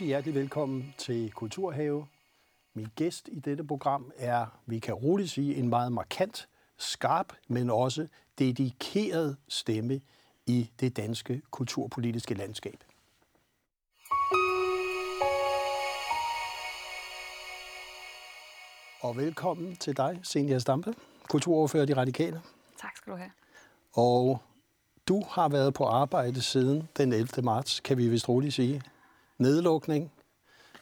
Rigtig 0.00 0.08
hjertelig 0.08 0.34
velkommen 0.34 0.94
til 0.98 1.32
Kulturhave. 1.32 2.06
Min 2.74 2.86
gæst 2.96 3.28
i 3.32 3.40
dette 3.40 3.64
program 3.64 4.12
er, 4.16 4.46
vi 4.66 4.78
kan 4.78 4.94
roligt 4.94 5.30
sige, 5.30 5.56
en 5.56 5.68
meget 5.68 5.92
markant, 5.92 6.48
skarp, 6.78 7.32
men 7.48 7.70
også 7.70 8.08
dedikeret 8.38 9.36
stemme 9.48 10.00
i 10.46 10.70
det 10.80 10.96
danske 10.96 11.42
kulturpolitiske 11.50 12.34
landskab. 12.34 12.84
Og 19.00 19.16
velkommen 19.16 19.76
til 19.76 19.96
dig, 19.96 20.20
Senja 20.22 20.58
Stampe, 20.58 20.94
kulturordfører 21.28 21.86
De 21.86 21.96
Radikale. 21.96 22.42
Tak 22.80 22.96
skal 22.96 23.12
du 23.12 23.16
have. 23.16 23.30
Og 23.92 24.42
du 25.08 25.24
har 25.28 25.48
været 25.48 25.74
på 25.74 25.84
arbejde 25.84 26.42
siden 26.42 26.88
den 26.96 27.12
11. 27.12 27.42
marts, 27.42 27.80
kan 27.80 27.98
vi 27.98 28.08
vist 28.08 28.28
roligt 28.28 28.54
sige. 28.54 28.82
Nedlukning, 29.40 30.12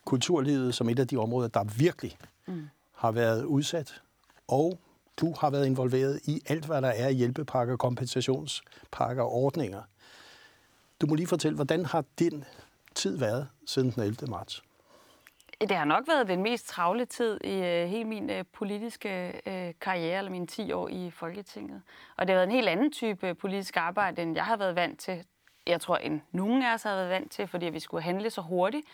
kulturlivet 0.04 0.74
som 0.74 0.88
et 0.88 0.98
af 0.98 1.08
de 1.08 1.16
områder, 1.16 1.48
der 1.48 1.64
virkelig 1.64 2.18
mm. 2.46 2.68
har 2.92 3.12
været 3.12 3.44
udsat. 3.44 4.02
Og 4.48 4.78
du 5.20 5.34
har 5.40 5.50
været 5.50 5.66
involveret 5.66 6.20
i 6.24 6.42
alt, 6.46 6.66
hvad 6.66 6.82
der 6.82 6.88
er 6.88 7.10
hjælpepakker, 7.10 7.76
kompensationspakker 7.76 9.22
og 9.22 9.32
ordninger. 9.32 9.82
Du 11.00 11.06
må 11.06 11.14
lige 11.14 11.26
fortælle, 11.26 11.56
hvordan 11.56 11.84
har 11.84 12.04
din 12.18 12.44
tid 12.94 13.18
været 13.18 13.48
siden 13.66 13.90
den 13.90 14.02
11. 14.02 14.26
marts? 14.28 14.62
Det 15.60 15.76
har 15.76 15.84
nok 15.84 16.08
været 16.08 16.28
den 16.28 16.42
mest 16.42 16.66
travle 16.66 17.04
tid 17.04 17.38
i 17.44 17.58
uh, 17.58 17.90
hele 17.90 18.04
min 18.04 18.30
uh, 18.30 18.36
politiske 18.52 19.40
uh, 19.46 19.80
karriere, 19.80 20.18
eller 20.18 20.30
mine 20.30 20.46
10 20.46 20.72
år 20.72 20.88
i 20.88 21.10
Folketinget. 21.10 21.82
Og 22.16 22.26
det 22.26 22.34
har 22.34 22.38
været 22.38 22.46
en 22.46 22.54
helt 22.54 22.68
anden 22.68 22.92
type 22.92 23.34
politisk 23.34 23.76
arbejde, 23.76 24.22
end 24.22 24.34
jeg 24.34 24.44
har 24.44 24.56
været 24.56 24.74
vant 24.76 25.00
til. 25.00 25.24
Jeg 25.68 25.80
tror, 25.80 25.96
end 25.96 26.20
nogen 26.32 26.62
af 26.62 26.74
os 26.74 26.82
havde 26.82 26.96
været 26.96 27.10
vant 27.10 27.32
til, 27.32 27.46
fordi 27.46 27.66
vi 27.66 27.80
skulle 27.80 28.02
handle 28.02 28.30
så 28.30 28.40
hurtigt. 28.40 28.86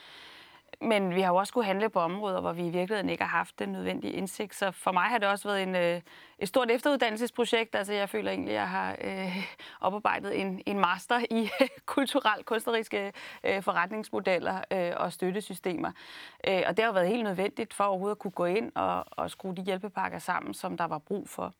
Men 0.80 1.14
vi 1.14 1.20
har 1.20 1.28
jo 1.28 1.36
også 1.36 1.48
skulle 1.48 1.66
handle 1.66 1.88
på 1.88 2.00
områder, 2.00 2.40
hvor 2.40 2.52
vi 2.52 2.66
i 2.66 2.70
virkeligheden 2.70 3.10
ikke 3.10 3.24
har 3.24 3.36
haft 3.36 3.58
den 3.58 3.68
nødvendige 3.68 4.12
indsigt. 4.12 4.54
Så 4.54 4.70
for 4.70 4.92
mig 4.92 5.02
har 5.02 5.18
det 5.18 5.28
også 5.28 5.48
været 5.48 5.62
en, 5.62 5.74
øh, 5.74 6.00
et 6.38 6.48
stort 6.48 6.70
efteruddannelsesprojekt. 6.70 7.74
Altså 7.74 7.92
jeg 7.92 8.08
føler 8.08 8.30
egentlig, 8.30 8.54
at 8.54 8.60
jeg 8.60 8.68
har 8.68 8.96
øh, 9.00 9.36
oparbejdet 9.80 10.40
en, 10.40 10.62
en 10.66 10.78
master 10.80 11.20
i 11.30 11.50
kulturelt 11.86 12.46
kunstneriske 12.46 13.12
øh, 13.44 13.62
forretningsmodeller 13.62 14.60
øh, 14.70 14.92
og 14.96 15.12
støttesystemer. 15.12 15.92
Øh, 16.48 16.62
og 16.66 16.76
det 16.76 16.78
har 16.78 16.86
jo 16.86 16.92
været 16.92 17.08
helt 17.08 17.24
nødvendigt 17.24 17.74
for 17.74 17.84
overhovedet 17.84 18.14
at 18.14 18.18
kunne 18.18 18.30
gå 18.30 18.44
ind 18.44 18.72
og, 18.74 19.04
og 19.10 19.30
skrue 19.30 19.54
de 19.54 19.62
hjælpepakker 19.62 20.18
sammen, 20.18 20.54
som 20.54 20.76
der 20.76 20.84
var 20.84 20.98
brug 20.98 21.28
for. 21.28 21.54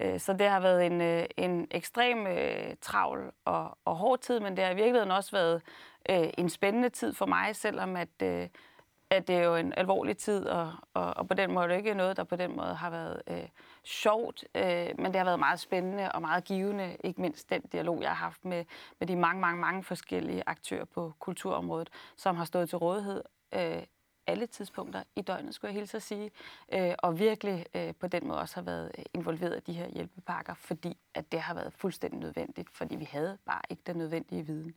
Øh, 0.00 0.20
så 0.20 0.32
det 0.32 0.48
har 0.48 0.60
været 0.60 0.86
en, 0.86 1.00
øh, 1.00 1.26
en 1.36 1.66
ekstrem 1.70 2.26
øh, 2.26 2.74
travl 2.80 3.32
og, 3.44 3.78
og 3.84 3.96
hård 3.96 4.18
tid, 4.18 4.40
men 4.40 4.56
det 4.56 4.64
har 4.64 4.70
i 4.70 4.74
virkeligheden 4.74 5.10
også 5.10 5.30
været 5.30 5.62
øh, 6.10 6.30
en 6.38 6.48
spændende 6.48 6.88
tid 6.88 7.12
for 7.12 7.26
mig, 7.26 7.56
selvom 7.56 7.96
at, 7.96 8.22
øh, 8.22 8.48
at 9.10 9.28
det 9.28 9.36
er 9.36 9.44
jo 9.44 9.56
en 9.56 9.72
alvorlig 9.76 10.16
tid, 10.16 10.46
og, 10.46 10.72
og, 10.94 11.16
og 11.16 11.28
på 11.28 11.34
den 11.34 11.52
måde 11.52 11.64
er 11.64 11.68
det 11.68 11.76
ikke 11.76 11.94
noget, 11.94 12.16
der 12.16 12.24
på 12.24 12.36
den 12.36 12.56
måde 12.56 12.74
har 12.74 12.90
været 12.90 13.22
øh, 13.26 13.48
sjovt, 13.84 14.44
øh, 14.54 14.88
men 14.98 15.06
det 15.06 15.16
har 15.16 15.24
været 15.24 15.38
meget 15.38 15.60
spændende 15.60 16.12
og 16.12 16.20
meget 16.22 16.44
givende, 16.44 16.96
ikke 17.04 17.20
mindst 17.20 17.50
den 17.50 17.62
dialog, 17.62 18.02
jeg 18.02 18.08
har 18.08 18.24
haft 18.24 18.44
med, 18.44 18.64
med 18.98 19.08
de 19.08 19.16
mange, 19.16 19.40
mange, 19.40 19.60
mange 19.60 19.84
forskellige 19.84 20.42
aktører 20.46 20.84
på 20.84 21.12
kulturområdet, 21.18 21.90
som 22.16 22.36
har 22.36 22.44
stået 22.44 22.68
til 22.68 22.78
rådighed 22.78 23.22
øh, 23.54 23.82
alle 24.26 24.46
tidspunkter 24.46 25.02
i 25.16 25.22
døgnet, 25.22 25.54
skulle 25.54 25.72
jeg 25.72 25.80
hilse 25.80 25.96
at 25.96 26.02
sige, 26.02 26.30
øh, 26.72 26.94
og 26.98 27.18
virkelig 27.18 27.66
øh, 27.74 27.94
på 28.00 28.06
den 28.06 28.26
måde 28.26 28.38
også 28.38 28.54
har 28.54 28.62
været 28.62 28.90
øh, 28.98 29.04
involveret 29.14 29.56
i 29.56 29.72
de 29.72 29.72
her 29.72 29.88
hjælpepakker, 29.88 30.54
fordi 30.54 30.96
at 31.14 31.32
det 31.32 31.40
har 31.40 31.54
været 31.54 31.72
fuldstændig 31.72 32.20
nødvendigt, 32.20 32.68
fordi 32.72 32.96
vi 32.96 33.08
havde 33.10 33.38
bare 33.46 33.60
ikke 33.70 33.82
den 33.86 33.96
nødvendige 33.96 34.46
viden. 34.46 34.74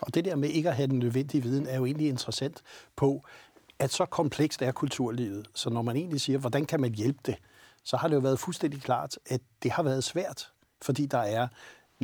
Og 0.00 0.14
det 0.14 0.24
der 0.24 0.36
med 0.36 0.48
ikke 0.48 0.68
at 0.68 0.76
have 0.76 0.86
den 0.86 0.98
nødvendige 0.98 1.42
viden, 1.42 1.66
er 1.66 1.76
jo 1.76 1.84
egentlig 1.84 2.08
interessant 2.08 2.62
på, 2.96 3.24
at 3.78 3.90
så 3.90 4.06
komplekst 4.06 4.62
er 4.62 4.72
kulturlivet. 4.72 5.48
Så 5.54 5.70
når 5.70 5.82
man 5.82 5.96
egentlig 5.96 6.20
siger, 6.20 6.38
hvordan 6.38 6.64
kan 6.64 6.80
man 6.80 6.94
hjælpe 6.94 7.18
det, 7.26 7.36
så 7.84 7.96
har 7.96 8.08
det 8.08 8.14
jo 8.14 8.20
været 8.20 8.38
fuldstændig 8.38 8.82
klart, 8.82 9.18
at 9.26 9.40
det 9.62 9.70
har 9.70 9.82
været 9.82 10.04
svært, 10.04 10.52
fordi 10.82 11.06
der 11.06 11.18
er 11.18 11.48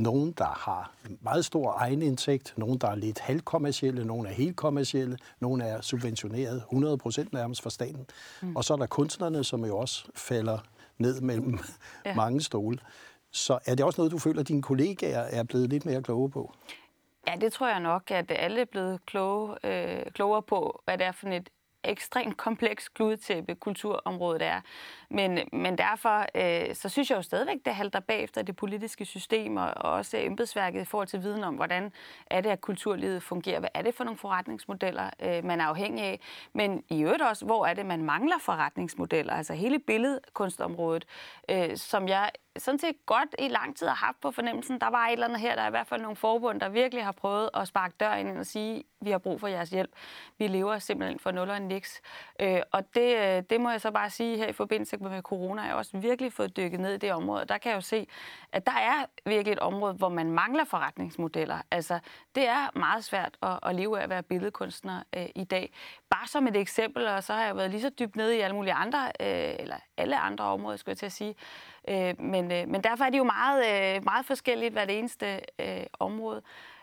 nogen, 0.01 0.33
der 0.33 0.45
har 0.45 0.93
meget 1.21 1.45
stor 1.45 1.73
egenindtægt, 1.79 2.55
nogen, 2.57 2.79
der 2.79 2.89
er 2.89 2.95
lidt 2.95 3.19
halvkommercielle, 3.19 4.05
nogen 4.05 4.27
er 4.27 4.31
helt 4.31 4.57
kommercielle, 4.57 5.19
nogen 5.41 5.61
er 5.61 5.81
subventioneret 5.81 6.57
100 6.57 6.99
procent 6.99 7.33
nærmest 7.33 7.63
fra 7.63 7.71
staten. 7.71 8.07
Mm. 8.43 8.57
Og 8.57 8.65
så 8.65 8.73
er 8.73 8.77
der 8.79 8.87
kunstnerne, 8.87 9.45
som 9.45 9.65
jo 9.65 9.79
også 9.79 10.09
falder 10.15 10.59
ned 10.99 11.21
mellem 11.21 11.59
ja. 12.07 12.15
mange 12.15 12.41
stole. 12.41 12.79
Så 13.31 13.59
er 13.67 13.75
det 13.75 13.85
også 13.85 14.01
noget, 14.01 14.13
du 14.13 14.19
føler, 14.19 14.41
at 14.41 14.49
dine 14.49 14.63
kollegaer 14.63 15.21
er 15.21 15.43
blevet 15.43 15.69
lidt 15.69 15.87
mere 15.87 16.03
kloge 16.03 16.31
på? 16.31 16.55
Ja, 17.29 17.37
det 17.41 17.53
tror 17.53 17.69
jeg 17.69 17.81
nok, 17.81 18.11
at 18.11 18.33
alle 18.39 18.61
er 18.61 18.65
blevet 18.65 19.07
kloge, 19.07 19.57
øh, 19.65 20.03
klogere 20.15 20.43
på, 20.43 20.83
hvad 20.85 20.99
det 20.99 21.07
er 21.07 21.13
for 21.13 21.29
et 21.29 21.49
ekstremt 21.85 22.37
kompleks 22.37 22.89
kludetæppe 22.89 23.55
kulturområdet 23.55 24.43
er. 24.43 24.61
Men, 25.11 25.39
men 25.53 25.79
derfor 25.79 26.27
øh, 26.35 26.75
så 26.75 26.89
synes 26.89 27.11
jeg 27.11 27.17
jo 27.17 27.23
stadigvæk, 27.23 27.57
det 27.65 27.75
halter 27.75 28.01
bagefter 28.01 28.43
det 28.43 28.57
politiske 28.57 29.05
system 29.05 29.57
og 29.57 29.75
også 29.75 30.17
embedsværket 30.19 30.81
i 30.81 30.85
forhold 30.85 31.09
til 31.09 31.23
viden 31.23 31.45
om, 31.45 31.55
hvordan 31.55 31.93
er 32.27 32.41
det, 32.41 32.51
at 32.51 32.61
kulturlivet 32.61 33.23
fungerer. 33.23 33.61
Hvad 33.61 33.71
er 33.75 33.83
det 33.83 33.95
for 33.95 34.05
nogle 34.05 34.19
forretningsmodeller, 34.19 35.11
øh, 35.23 35.45
man 35.45 35.61
er 35.61 35.65
afhængig 35.65 36.05
af? 36.05 36.21
Men 36.53 36.83
i 36.91 37.03
øvrigt 37.03 37.23
også, 37.23 37.45
hvor 37.45 37.67
er 37.67 37.75
det, 37.75 37.87
man 37.87 38.05
mangler 38.05 38.39
forretningsmodeller? 38.39 39.35
Altså 39.35 39.55
hele 39.55 39.79
billedkunstområdet, 39.79 41.05
øh, 41.49 41.77
som 41.77 42.09
jeg 42.09 42.31
sådan 42.59 42.79
set 42.79 42.97
godt 43.07 43.35
i 43.39 43.49
lang 43.49 43.77
tid 43.77 43.87
har 43.87 43.95
haft 43.95 44.21
på 44.21 44.31
fornemmelsen. 44.31 44.81
Der 44.81 44.91
var 44.91 45.07
et 45.07 45.13
eller 45.13 45.27
andet 45.27 45.41
her, 45.41 45.55
der 45.55 45.63
er 45.63 45.67
i 45.67 45.71
hvert 45.71 45.87
fald 45.87 46.03
nogle 46.03 46.17
forbund, 46.17 46.61
der 46.61 46.69
virkelig 46.69 47.05
har 47.05 47.13
prøvet 47.13 47.51
at 47.55 47.69
sparke 47.69 47.95
døren 48.01 48.27
ind 48.27 48.39
og 48.39 48.47
sige, 48.47 48.85
vi 49.01 49.11
har 49.11 49.19
brug 49.19 49.41
for 49.41 49.49
jeres 49.49 49.71
hjælp. 49.71 49.91
Vi 50.39 50.47
lever 50.47 50.79
simpelthen 50.79 51.19
for 51.19 51.31
nul 51.31 51.51
og 51.51 51.63
niks. 51.63 52.03
Øh, 52.41 52.61
og 52.73 52.95
det, 52.95 53.17
øh, 53.17 53.43
det 53.51 53.61
må 53.61 53.71
jeg 53.71 53.81
så 53.81 53.91
bare 53.91 54.11
sige 54.11 54.37
her 54.37 54.47
i 54.47 54.53
forbindelse 54.53 54.97
med 54.97 55.23
corona, 55.23 55.63
jeg 55.63 55.71
har 55.71 55.77
også 55.77 55.99
virkelig 55.99 56.33
fået 56.33 56.57
dykket 56.57 56.81
ned 56.81 56.95
i 56.95 56.99
det 56.99 57.13
område. 57.13 57.45
Der 57.45 57.59
kan 57.59 57.71
jeg 57.71 57.77
jo 57.77 57.81
se, 57.81 58.07
at 58.53 58.67
der 58.67 58.73
er 58.73 59.05
virkelig 59.27 59.53
et 59.53 59.59
område, 59.59 59.95
hvor 59.95 60.09
man 60.09 60.31
mangler 60.31 60.65
forretningsmodeller. 60.65 61.59
Altså, 61.71 61.99
det 62.35 62.49
er 62.49 62.79
meget 62.79 63.05
svært 63.05 63.37
at, 63.43 63.59
at 63.63 63.75
leve 63.75 63.99
af 63.99 64.03
at 64.03 64.11
være 64.11 64.23
billedkunstner 64.23 65.03
øh, 65.17 65.27
i 65.35 65.45
dag. 65.45 65.73
Bare 66.11 66.27
som 66.27 66.47
et 66.47 66.57
eksempel, 66.57 67.07
og 67.07 67.25
så 67.25 67.33
har 67.33 67.45
jeg 67.45 67.57
været 67.57 67.71
lige 67.71 67.83
så 67.83 67.91
dybt 67.91 68.17
nede 68.17 68.37
i 68.37 68.41
alle 68.41 68.57
mulige 68.57 68.75
andre, 68.75 69.07
øh, 69.21 69.55
eller 69.59 69.77
alle 69.97 70.19
andre 70.19 70.45
områder, 70.45 70.77
skulle 70.77 70.93
jeg 70.93 70.99
til 70.99 71.07
at 71.07 71.13
sige, 71.13 71.35
Øh, 71.89 72.21
men, 72.21 72.53
øh, 72.53 72.69
men 72.69 72.83
derfor 72.85 73.05
er 73.05 73.11
de 73.11 73.17
jo 73.17 73.25
meget, 73.25 73.65
øh, 73.97 74.05
meget 74.05 74.27
forskelligt 74.27 74.73
hvert 74.73 74.89
det 74.89 74.99
eneste 74.99 75.41
øh, 75.59 75.87
område. 75.99 76.43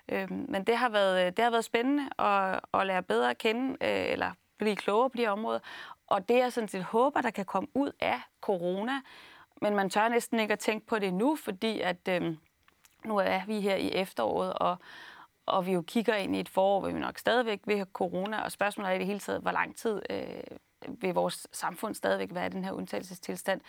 Øh, 0.10 0.32
men 0.32 0.64
det 0.64 0.78
har 0.78 0.90
været, 0.90 1.38
det 1.38 1.44
har 1.44 1.52
været 1.52 1.66
spændende 1.66 2.10
at, 2.20 2.60
at 2.74 2.88
lære 2.88 3.04
bedre 3.04 3.30
at 3.30 3.38
kende, 3.38 3.72
øh, 3.72 4.12
eller 4.12 4.32
blive 4.58 4.76
klogere 4.76 5.10
på 5.10 5.18
de 5.18 5.28
områder. 5.28 5.60
Og 6.08 6.30
det 6.30 6.38
jeg 6.38 6.54
sådan 6.54 6.68
set 6.68 6.84
håber, 6.84 7.22
der 7.22 7.30
kan 7.30 7.46
komme 7.46 7.68
ud 7.74 7.92
af 8.00 8.22
corona, 8.42 9.02
men 9.62 9.76
man 9.76 9.90
tør 9.90 10.08
næsten 10.08 10.40
ikke 10.40 10.54
at 10.54 10.60
tænke 10.60 10.88
på 10.88 11.00
det 11.00 11.14
nu, 11.14 11.36
fordi 11.36 11.80
at 11.80 12.08
øh, 12.10 12.36
nu 13.06 13.18
er 13.18 13.46
vi 13.48 13.62
her 13.62 13.76
i 13.76 13.92
efteråret, 13.92 14.54
og, 14.54 14.78
og 15.48 15.66
vi 15.66 15.72
jo 15.72 15.82
kigger 15.82 16.16
ind 16.16 16.36
i 16.36 16.40
et 16.40 16.50
forår, 16.50 16.80
hvor 16.80 16.90
vi 16.90 17.00
nok 17.00 17.18
stadigvæk 17.18 17.60
vil 17.66 17.76
have 17.76 17.88
corona, 17.94 18.42
og 18.42 18.52
spørgsmålet 18.52 18.92
er 18.92 18.96
i 18.96 18.98
det 18.98 19.06
hele 19.08 19.20
taget, 19.20 19.42
hvor 19.42 19.52
lang 19.52 19.76
tid 19.76 20.02
øh, 20.10 20.58
vil 20.88 21.14
vores 21.14 21.48
samfund 21.52 21.96
stadigvæk 21.96 22.30
være 22.32 22.46
i 22.46 22.50
den 22.50 22.64
her 22.64 22.72
undtagelsestilstand. 22.72 23.62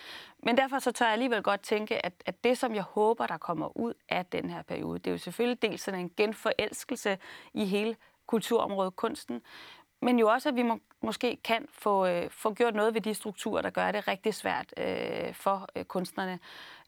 Men 0.43 0.57
derfor 0.57 0.79
så 0.79 0.91
tør 0.91 1.05
jeg 1.05 1.13
alligevel 1.13 1.43
godt 1.43 1.61
tænke, 1.61 2.05
at, 2.05 2.13
at 2.25 2.43
det, 2.43 2.57
som 2.57 2.75
jeg 2.75 2.83
håber, 2.83 3.27
der 3.27 3.37
kommer 3.37 3.77
ud 3.77 3.93
af 4.09 4.25
den 4.25 4.49
her 4.49 4.61
periode, 4.61 4.99
det 4.99 5.07
er 5.07 5.11
jo 5.11 5.17
selvfølgelig 5.17 5.61
dels 5.61 5.81
sådan 5.81 5.99
en 5.99 6.11
genforelskelse 6.17 7.17
i 7.53 7.65
hele 7.65 7.95
kulturområdet, 8.27 8.95
kunsten, 8.95 9.41
men 10.01 10.19
jo 10.19 10.27
også, 10.27 10.49
at 10.49 10.55
vi 10.55 10.63
må, 10.63 10.79
måske 11.01 11.37
kan 11.43 11.65
få, 11.69 12.05
øh, 12.05 12.29
få 12.29 12.53
gjort 12.53 12.75
noget 12.75 12.93
ved 12.93 13.01
de 13.01 13.13
strukturer, 13.13 13.61
der 13.61 13.69
gør 13.69 13.91
det 13.91 14.07
rigtig 14.07 14.33
svært 14.33 14.73
øh, 14.77 15.33
for 15.33 15.67
øh, 15.75 15.85
kunstnerne 15.85 16.39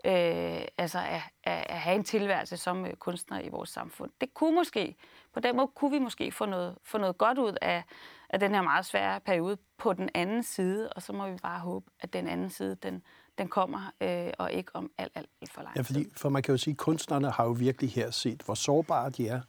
øh, 0.06 0.62
altså 0.78 1.00
at, 1.00 1.22
at, 1.44 1.66
at 1.70 1.80
have 1.80 1.96
en 1.96 2.04
tilværelse 2.04 2.58
som 2.58 2.86
øh, 2.86 2.94
kunstner 2.94 3.42
i 3.42 3.50
vores 3.50 3.70
samfund. 3.70 4.12
Det 4.22 4.34
kunne 4.34 4.56
måske, 4.56 4.96
på 5.34 5.40
den 5.40 5.56
måde 5.56 5.68
kunne 5.76 5.92
vi 5.92 6.00
måske 6.00 6.32
få 6.32 6.46
noget, 6.46 6.78
få 6.84 6.98
noget 6.98 7.18
godt 7.18 7.38
ud 7.38 7.58
af, 7.62 7.84
af 8.30 8.40
den 8.40 8.56
her 8.56 8.62
meget 8.62 8.86
svære 8.86 9.20
periode 9.20 9.58
på 9.78 9.94
den 9.94 10.10
anden 10.14 10.44
side, 10.44 10.90
og 10.90 11.02
så 11.02 11.14
må 11.14 11.30
vi 11.30 11.38
bare 11.42 11.60
håbe, 11.60 11.92
at 12.00 12.14
den 12.14 12.28
anden 12.28 12.50
side, 12.50 12.76
den, 12.76 13.04
den 13.38 13.48
kommer, 13.48 13.92
øh, 14.02 14.34
og 14.40 14.52
ikke 14.52 14.76
om 14.76 14.92
alt, 14.98 15.12
alt, 15.16 15.30
for 15.52 15.62
lang 15.62 15.76
Ja, 15.76 15.82
fordi, 15.82 16.06
for 16.18 16.30
man 16.30 16.44
kan 16.44 16.54
jo 16.54 16.58
sige, 16.58 16.72
at 16.72 16.78
kunstnerne 16.78 17.32
har 17.32 17.44
jo 17.44 17.52
virkelig 17.52 17.92
her 17.92 18.12
set, 18.12 18.42
hvor 18.42 18.54
sårbare 18.54 19.10
de 19.10 19.28
er, 19.28 19.42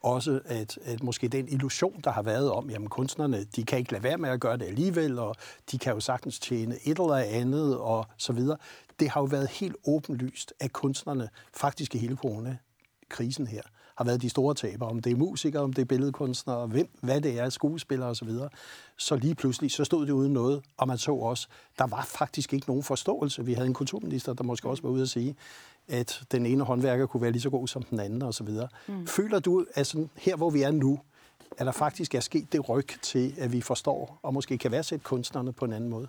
også 0.00 0.40
at, 0.44 0.78
at 0.84 1.02
måske 1.02 1.28
den 1.28 1.48
illusion, 1.48 2.00
der 2.04 2.10
har 2.10 2.22
været 2.22 2.50
om, 2.50 2.70
jamen 2.70 2.88
kunstnerne, 2.88 3.44
de 3.44 3.64
kan 3.64 3.78
ikke 3.78 3.92
lade 3.92 4.02
være 4.02 4.18
med 4.18 4.30
at 4.30 4.40
gøre 4.40 4.56
det 4.56 4.64
alligevel, 4.64 5.18
og 5.18 5.36
de 5.70 5.78
kan 5.78 5.92
jo 5.92 6.00
sagtens 6.00 6.38
tjene 6.38 6.76
et 6.84 6.98
eller 6.98 7.14
andet, 7.14 7.78
og 7.78 8.06
så 8.16 8.32
videre. 8.32 8.56
Det 9.00 9.10
har 9.10 9.20
jo 9.20 9.24
været 9.24 9.48
helt 9.48 9.76
åbenlyst, 9.84 10.52
at 10.60 10.72
kunstnerne 10.72 11.28
faktisk 11.54 11.94
i 11.94 11.98
hele 11.98 12.16
corona-krisen 12.16 13.46
her 13.46 13.62
har 14.00 14.04
været 14.04 14.22
de 14.22 14.30
store 14.30 14.54
tabere, 14.54 14.88
om 14.88 15.02
det 15.02 15.12
er 15.12 15.16
musikere, 15.16 15.62
om 15.62 15.72
det 15.72 15.82
er 15.82 15.86
billedkunstnere, 15.86 16.66
hvem, 16.66 16.88
hvad 17.00 17.20
det 17.20 17.38
er, 17.38 17.48
skuespillere 17.48 18.08
osv., 18.08 18.28
så, 18.28 18.48
så 18.98 19.16
lige 19.16 19.34
pludselig, 19.34 19.70
så 19.70 19.84
stod 19.84 20.06
det 20.06 20.12
uden 20.12 20.32
noget, 20.32 20.62
og 20.76 20.88
man 20.88 20.98
så 20.98 21.12
også, 21.12 21.48
der 21.78 21.86
var 21.86 22.04
faktisk 22.04 22.52
ikke 22.52 22.66
nogen 22.66 22.82
forståelse. 22.82 23.44
Vi 23.44 23.52
havde 23.52 23.66
en 23.66 23.74
kulturminister, 23.74 24.34
der 24.34 24.44
måske 24.44 24.68
også 24.68 24.82
var 24.82 24.90
ude 24.90 25.02
at 25.02 25.08
sige, 25.08 25.36
at 25.90 26.22
den 26.32 26.46
ene 26.46 26.64
håndværker 26.64 27.06
kunne 27.06 27.22
være 27.22 27.30
lige 27.30 27.42
så 27.42 27.50
god 27.50 27.68
som 27.68 27.82
den 27.82 28.00
anden 28.00 28.22
osv. 28.22 28.48
Mm. 28.88 29.06
Føler 29.06 29.38
du, 29.38 29.66
at 29.74 29.86
sådan, 29.86 30.10
her 30.16 30.36
hvor 30.36 30.50
vi 30.50 30.62
er 30.62 30.70
nu, 30.70 31.00
at 31.58 31.66
der 31.66 31.72
faktisk 31.72 32.14
er 32.14 32.20
sket 32.20 32.52
det 32.52 32.68
ryg 32.68 32.88
til, 33.02 33.34
at 33.38 33.52
vi 33.52 33.60
forstår 33.60 34.18
og 34.22 34.34
måske 34.34 34.58
kan 34.58 34.70
værdsætte 34.70 35.04
kunstnerne 35.04 35.52
på 35.52 35.64
en 35.64 35.72
anden 35.72 35.90
måde? 35.90 36.08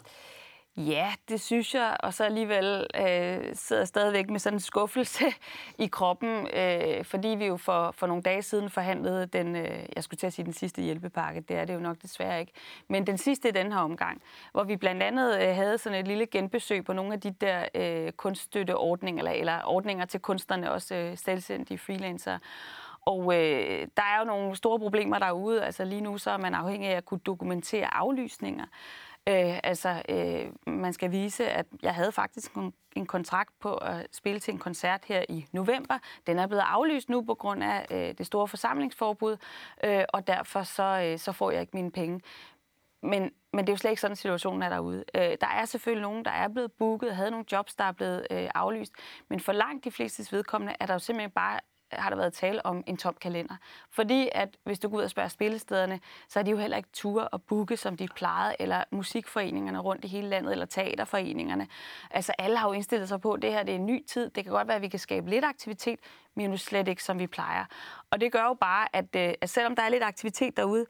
Ja, 0.78 1.14
det 1.30 1.42
synes 1.42 1.76
jeg, 1.76 1.98
og 2.00 2.14
så 2.14 2.24
alligevel 2.24 2.88
øh, 2.96 3.56
sidder 3.56 3.82
jeg 3.82 3.88
stadigvæk 3.88 4.30
med 4.30 4.40
sådan 4.40 4.56
en 4.56 4.60
skuffelse 4.60 5.26
i 5.86 5.88
kroppen, 5.88 6.48
øh, 6.54 7.06
fordi 7.06 7.28
vi 7.28 7.46
jo 7.46 7.58
for, 7.58 7.92
for 7.92 8.08
nogle 8.08 8.24
dage 8.24 8.42
siden 8.42 8.70
forhandlede 8.70 9.26
den, 9.26 9.56
øh, 9.56 9.86
jeg 9.96 10.04
skulle 10.04 10.18
til 10.18 10.28
at 10.28 10.34
sige 10.34 10.46
den 10.46 10.54
sidste 10.54 10.82
hjælpepakke, 10.82 11.42
det 11.42 11.58
er 11.58 11.66
det 11.66 11.74
jo 11.74 11.80
nok 11.80 12.02
desværre 12.02 12.40
ikke, 12.40 12.52
men 12.88 13.08
den 13.08 13.18
sidste 13.18 13.50
i 13.50 13.52
den 13.52 13.72
her 13.72 13.80
omgang, 13.80 14.22
hvor 14.52 14.64
vi 14.64 14.76
blandt 14.76 15.04
andet 15.04 15.42
øh, 15.42 15.56
havde 15.56 15.78
sådan 15.78 16.00
et 16.00 16.08
lille 16.08 16.26
genbesøg 16.26 16.86
på 16.86 16.94
nogle 16.94 17.14
af 17.14 17.22
de 17.22 17.32
der 17.32 17.66
øh, 17.76 18.12
kunststøtteordninger, 18.12 19.20
eller, 19.20 19.32
eller 19.32 19.60
ordninger 19.66 20.06
til 20.06 20.20
kunstnerne, 20.20 20.72
også 20.72 20.96
øh, 20.96 21.18
selvstændige 21.18 21.78
freelancer. 21.78 22.38
Og 23.06 23.22
øh, 23.36 23.88
der 23.98 24.04
er 24.04 24.20
jo 24.20 24.26
nogle 24.26 24.56
store 24.56 24.80
problemer 24.80 25.20
derude, 25.20 25.64
altså 25.64 25.86
lige 25.86 26.02
nu 26.02 26.18
så 26.18 26.32
er 26.32 26.38
man 26.38 26.54
afhængig 26.54 26.90
af 26.90 26.98
at 26.98 27.06
kunne 27.06 27.20
dokumentere 27.26 27.94
aflysninger. 27.94 28.66
Øh, 29.30 29.60
altså, 29.64 30.02
øh, 30.10 30.74
man 30.74 30.94
skal 30.94 31.12
vise, 31.12 31.50
at 31.50 31.66
jeg 31.82 31.96
havde 31.96 32.12
faktisk 32.12 32.54
en, 32.54 32.74
en 32.96 33.06
kontrakt 33.06 33.60
på 33.60 33.76
at 33.76 34.08
spille 34.12 34.40
til 34.40 34.54
en 34.54 34.60
koncert 34.60 35.06
her 35.06 35.26
i 35.30 35.46
november. 35.52 35.98
Den 36.28 36.40
er 36.40 36.48
blevet 36.48 36.64
aflyst 36.68 37.10
nu 37.10 37.22
på 37.22 37.36
grund 37.36 37.64
af 37.64 37.86
øh, 37.92 38.18
det 38.18 38.26
store 38.26 38.48
forsamlingsforbud, 38.48 39.38
øh, 39.84 40.04
og 40.10 40.28
derfor 40.28 40.64
så, 40.64 40.84
øh, 40.84 41.20
så 41.20 41.32
får 41.32 41.52
jeg 41.52 41.62
ikke 41.62 41.78
mine 41.78 41.92
penge. 41.92 42.22
Men, 43.04 43.32
men 43.54 43.68
det 43.68 43.70
er 43.70 43.74
jo 43.74 43.78
slet 43.78 43.92
ikke 43.92 44.02
sådan, 44.02 44.16
situationen 44.16 44.64
er 44.64 44.70
derude. 44.70 45.04
Øh, 45.16 45.38
der 45.42 45.48
er 45.48 45.66
selvfølgelig 45.66 46.02
nogen, 46.02 46.26
der 46.26 46.32
er 46.32 46.48
blevet 46.48 46.72
booket, 46.72 47.16
havde 47.16 47.32
nogle 47.32 47.46
jobs, 47.52 47.76
der 47.76 47.84
er 47.84 47.92
blevet 47.92 48.28
øh, 48.32 48.50
aflyst, 48.56 48.94
men 49.30 49.40
for 49.40 49.52
langt 49.52 49.86
de 49.86 49.92
flestes 49.92 50.34
vedkommende 50.34 50.76
er 50.80 50.86
der 50.86 50.94
jo 50.94 51.00
simpelthen 51.00 51.32
bare 51.32 51.60
har 51.92 52.10
der 52.10 52.18
været 52.18 52.34
tale 52.34 52.66
om 52.66 52.84
en 52.88 52.98
tom 52.98 53.16
kalender. 53.22 53.56
Fordi 53.90 54.30
at 54.32 54.58
hvis 54.64 54.80
du 54.80 54.90
går 54.90 54.98
ud 54.98 55.04
og 55.04 55.10
spørger 55.10 55.30
spillestederne, 55.30 56.00
så 56.28 56.40
er 56.40 56.44
de 56.44 56.52
jo 56.52 56.58
heller 56.58 56.78
ikke 56.78 56.90
ture 56.94 57.28
og 57.28 57.42
booke, 57.42 57.78
som 57.78 57.98
de 57.98 58.08
plejede, 58.08 58.56
eller 58.60 58.84
musikforeningerne 58.92 59.80
rundt 59.80 60.06
i 60.06 60.08
hele 60.08 60.30
landet, 60.30 60.52
eller 60.52 60.66
teaterforeningerne. 60.66 61.68
Altså 62.12 62.34
alle 62.38 62.58
har 62.58 62.68
jo 62.68 62.74
indstillet 62.74 63.08
sig 63.08 63.22
på, 63.22 63.34
at 63.34 63.42
det 63.42 63.52
her 63.52 63.64
det 63.64 63.72
er 63.72 63.76
en 63.76 63.86
ny 63.86 64.06
tid. 64.06 64.30
Det 64.30 64.44
kan 64.44 64.54
godt 64.54 64.68
være, 64.68 64.76
at 64.76 64.82
vi 64.82 64.88
kan 64.88 65.00
skabe 65.00 65.30
lidt 65.30 65.46
aktivitet, 65.46 66.00
men 66.36 66.50
nu 66.50 66.58
slet 66.58 66.88
ikke, 66.88 67.04
som 67.04 67.20
vi 67.20 67.28
plejer. 67.28 67.66
Og 68.12 68.22
det 68.22 68.32
gør 68.32 68.44
jo 68.44 68.54
bare, 68.54 68.88
at, 68.96 69.16
øh, 69.16 69.34
at 69.42 69.50
selvom 69.50 69.76
der 69.76 69.84
er 69.84 69.90
lidt 69.90 70.04
aktivitet 70.04 70.58
derude, 70.58 70.86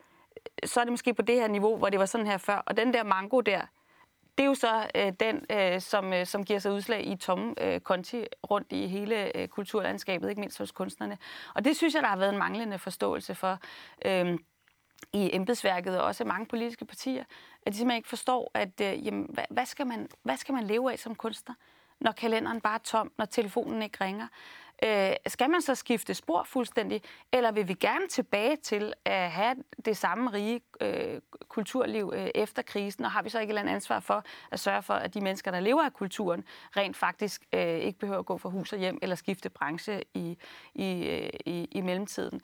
så 0.66 0.80
er 0.80 0.84
det 0.84 0.92
måske 0.92 1.14
på 1.14 1.22
det 1.22 1.36
her 1.36 1.48
niveau, 1.48 1.78
hvor 1.78 1.90
det 1.90 2.00
var 2.00 2.06
sådan 2.06 2.28
her 2.28 2.38
før. 2.38 2.64
Og 2.66 2.78
den 2.78 2.94
der 2.94 3.04
mango 3.04 3.40
der, 3.40 3.62
det 4.42 4.46
er 4.46 4.50
jo 4.50 4.56
så 4.56 4.88
øh, 4.96 5.14
den, 5.20 5.46
øh, 5.50 5.82
som, 5.82 6.14
øh, 6.14 6.26
som 6.26 6.44
giver 6.44 6.60
sig 6.60 6.72
udslag 6.72 7.08
i 7.08 7.16
tomme 7.16 7.56
øh, 7.62 7.80
konti 7.80 8.26
rundt 8.52 8.72
i 8.72 8.88
hele 8.88 9.38
øh, 9.38 9.48
kulturlandskabet, 9.48 10.30
ikke 10.30 10.40
mindst 10.40 10.58
hos 10.58 10.72
kunstnerne. 10.72 11.18
Og 11.56 11.66
det 11.66 11.78
synes 11.78 11.94
jeg, 11.96 12.04
der 12.04 12.10
har 12.10 12.18
været 12.18 12.34
en 12.34 12.40
manglende 12.40 12.80
forståelse 12.80 13.36
for 13.36 13.60
øh, 14.06 14.40
i 15.14 15.30
embedsværket 15.34 16.00
og 16.00 16.06
også 16.06 16.24
mange 16.24 16.46
politiske 16.46 16.86
partier, 16.86 17.24
at 17.66 17.74
de 17.74 17.78
simpelthen 17.78 17.98
ikke 17.98 18.10
forstår, 18.10 18.52
at 18.54 18.82
øh, 18.82 19.06
jamen, 19.06 19.28
hvad, 19.30 19.44
hvad, 19.50 19.66
skal 19.66 19.88
man, 19.88 20.10
hvad 20.24 20.38
skal 20.38 20.54
man 20.54 20.64
leve 20.64 20.92
af 20.92 21.00
som 21.00 21.16
kunstner, 21.16 21.56
når 22.00 22.12
kalenderen 22.12 22.62
bare 22.62 22.76
er 22.76 22.84
tom, 22.84 23.12
når 23.18 23.26
telefonen 23.26 23.82
ikke 23.82 24.04
ringer. 24.04 24.28
Øh, 24.84 25.14
skal 25.28 25.50
man 25.50 25.62
så 25.62 25.76
skifte 25.76 26.14
spor 26.14 26.44
fuldstændig, 26.44 27.02
eller 27.32 27.52
vil 27.52 27.68
vi 27.68 27.74
gerne 27.74 28.08
tilbage 28.08 28.56
til 28.56 28.94
at 29.06 29.32
have 29.32 29.56
det 29.86 29.98
samme 29.98 30.34
rige 30.34 30.62
øh, 30.82 31.22
kulturliv 31.48 32.14
øh, 32.16 32.28
efter 32.36 32.62
krisen, 32.62 33.06
og 33.06 33.12
har 33.12 33.22
vi 33.22 33.30
så 33.30 33.40
ikke 33.40 33.50
et 33.50 33.52
eller 33.52 33.62
andet 33.62 33.76
ansvar 33.76 34.00
for 34.00 34.24
at 34.52 34.60
sørge 34.60 34.82
for, 34.82 34.94
at 34.94 35.14
de 35.14 35.22
mennesker, 35.22 35.52
der 35.52 35.60
lever 35.60 35.84
af 35.84 35.94
kulturen, 35.94 36.44
rent 36.78 36.98
faktisk 36.98 37.46
øh, 37.54 37.78
ikke 37.78 38.00
behøver 38.00 38.20
at 38.20 38.26
gå 38.26 38.38
fra 38.38 38.50
hus 38.50 38.74
og 38.74 38.80
hjem 38.80 39.00
eller 39.02 39.16
skifte 39.16 39.50
branche 39.50 40.04
i, 40.14 40.38
i, 40.76 41.08
øh, 41.08 41.30
i, 41.46 41.68
i 41.72 41.82
mellemtiden. 41.82 42.42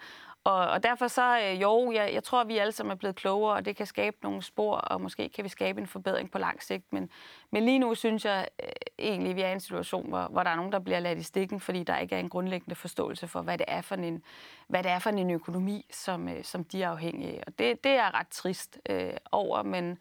Og, 0.47 0.67
og 0.67 0.83
derfor 0.83 1.07
så, 1.07 1.39
øh, 1.39 1.61
jo, 1.61 1.91
jeg, 1.91 2.13
jeg 2.13 2.23
tror, 2.23 2.41
at 2.41 2.47
vi 2.47 2.57
alle 2.57 2.71
sammen 2.71 2.91
er 2.91 2.95
blevet 2.95 3.15
klogere, 3.15 3.53
og 3.53 3.65
det 3.65 3.75
kan 3.75 3.85
skabe 3.85 4.17
nogle 4.23 4.41
spor, 4.41 4.75
og 4.75 5.01
måske 5.01 5.29
kan 5.29 5.43
vi 5.43 5.49
skabe 5.49 5.81
en 5.81 5.87
forbedring 5.87 6.31
på 6.31 6.37
lang 6.37 6.63
sigt. 6.63 6.93
Men, 6.93 7.09
men 7.51 7.65
lige 7.65 7.79
nu 7.79 7.95
synes 7.95 8.25
jeg 8.25 8.47
øh, 8.63 8.69
egentlig, 8.99 9.29
at 9.29 9.35
vi 9.35 9.41
er 9.41 9.49
i 9.49 9.53
en 9.53 9.59
situation, 9.59 10.09
hvor, 10.09 10.27
hvor 10.27 10.43
der 10.43 10.49
er 10.49 10.55
nogen, 10.55 10.71
der 10.71 10.79
bliver 10.79 10.99
ladt 10.99 11.19
i 11.19 11.23
stikken, 11.23 11.59
fordi 11.59 11.83
der 11.83 11.97
ikke 11.97 12.15
er 12.15 12.19
en 12.19 12.29
grundlæggende 12.29 12.75
forståelse 12.75 13.27
for, 13.27 13.41
hvad 13.41 13.57
det 13.57 13.65
er 13.67 13.81
for 13.81 13.95
en, 13.95 14.23
hvad 14.67 14.83
det 14.83 14.91
er 14.91 14.99
for 14.99 15.09
en 15.09 15.31
økonomi, 15.31 15.85
som, 15.91 16.29
øh, 16.29 16.43
som 16.43 16.63
de 16.63 16.83
er 16.83 16.89
afhængige 16.89 17.31
af. 17.31 17.43
Og 17.47 17.59
det, 17.59 17.83
det 17.83 17.91
er 17.91 18.19
ret 18.19 18.27
trist 18.27 18.79
øh, 18.89 19.13
over, 19.31 19.63
men, 19.63 19.97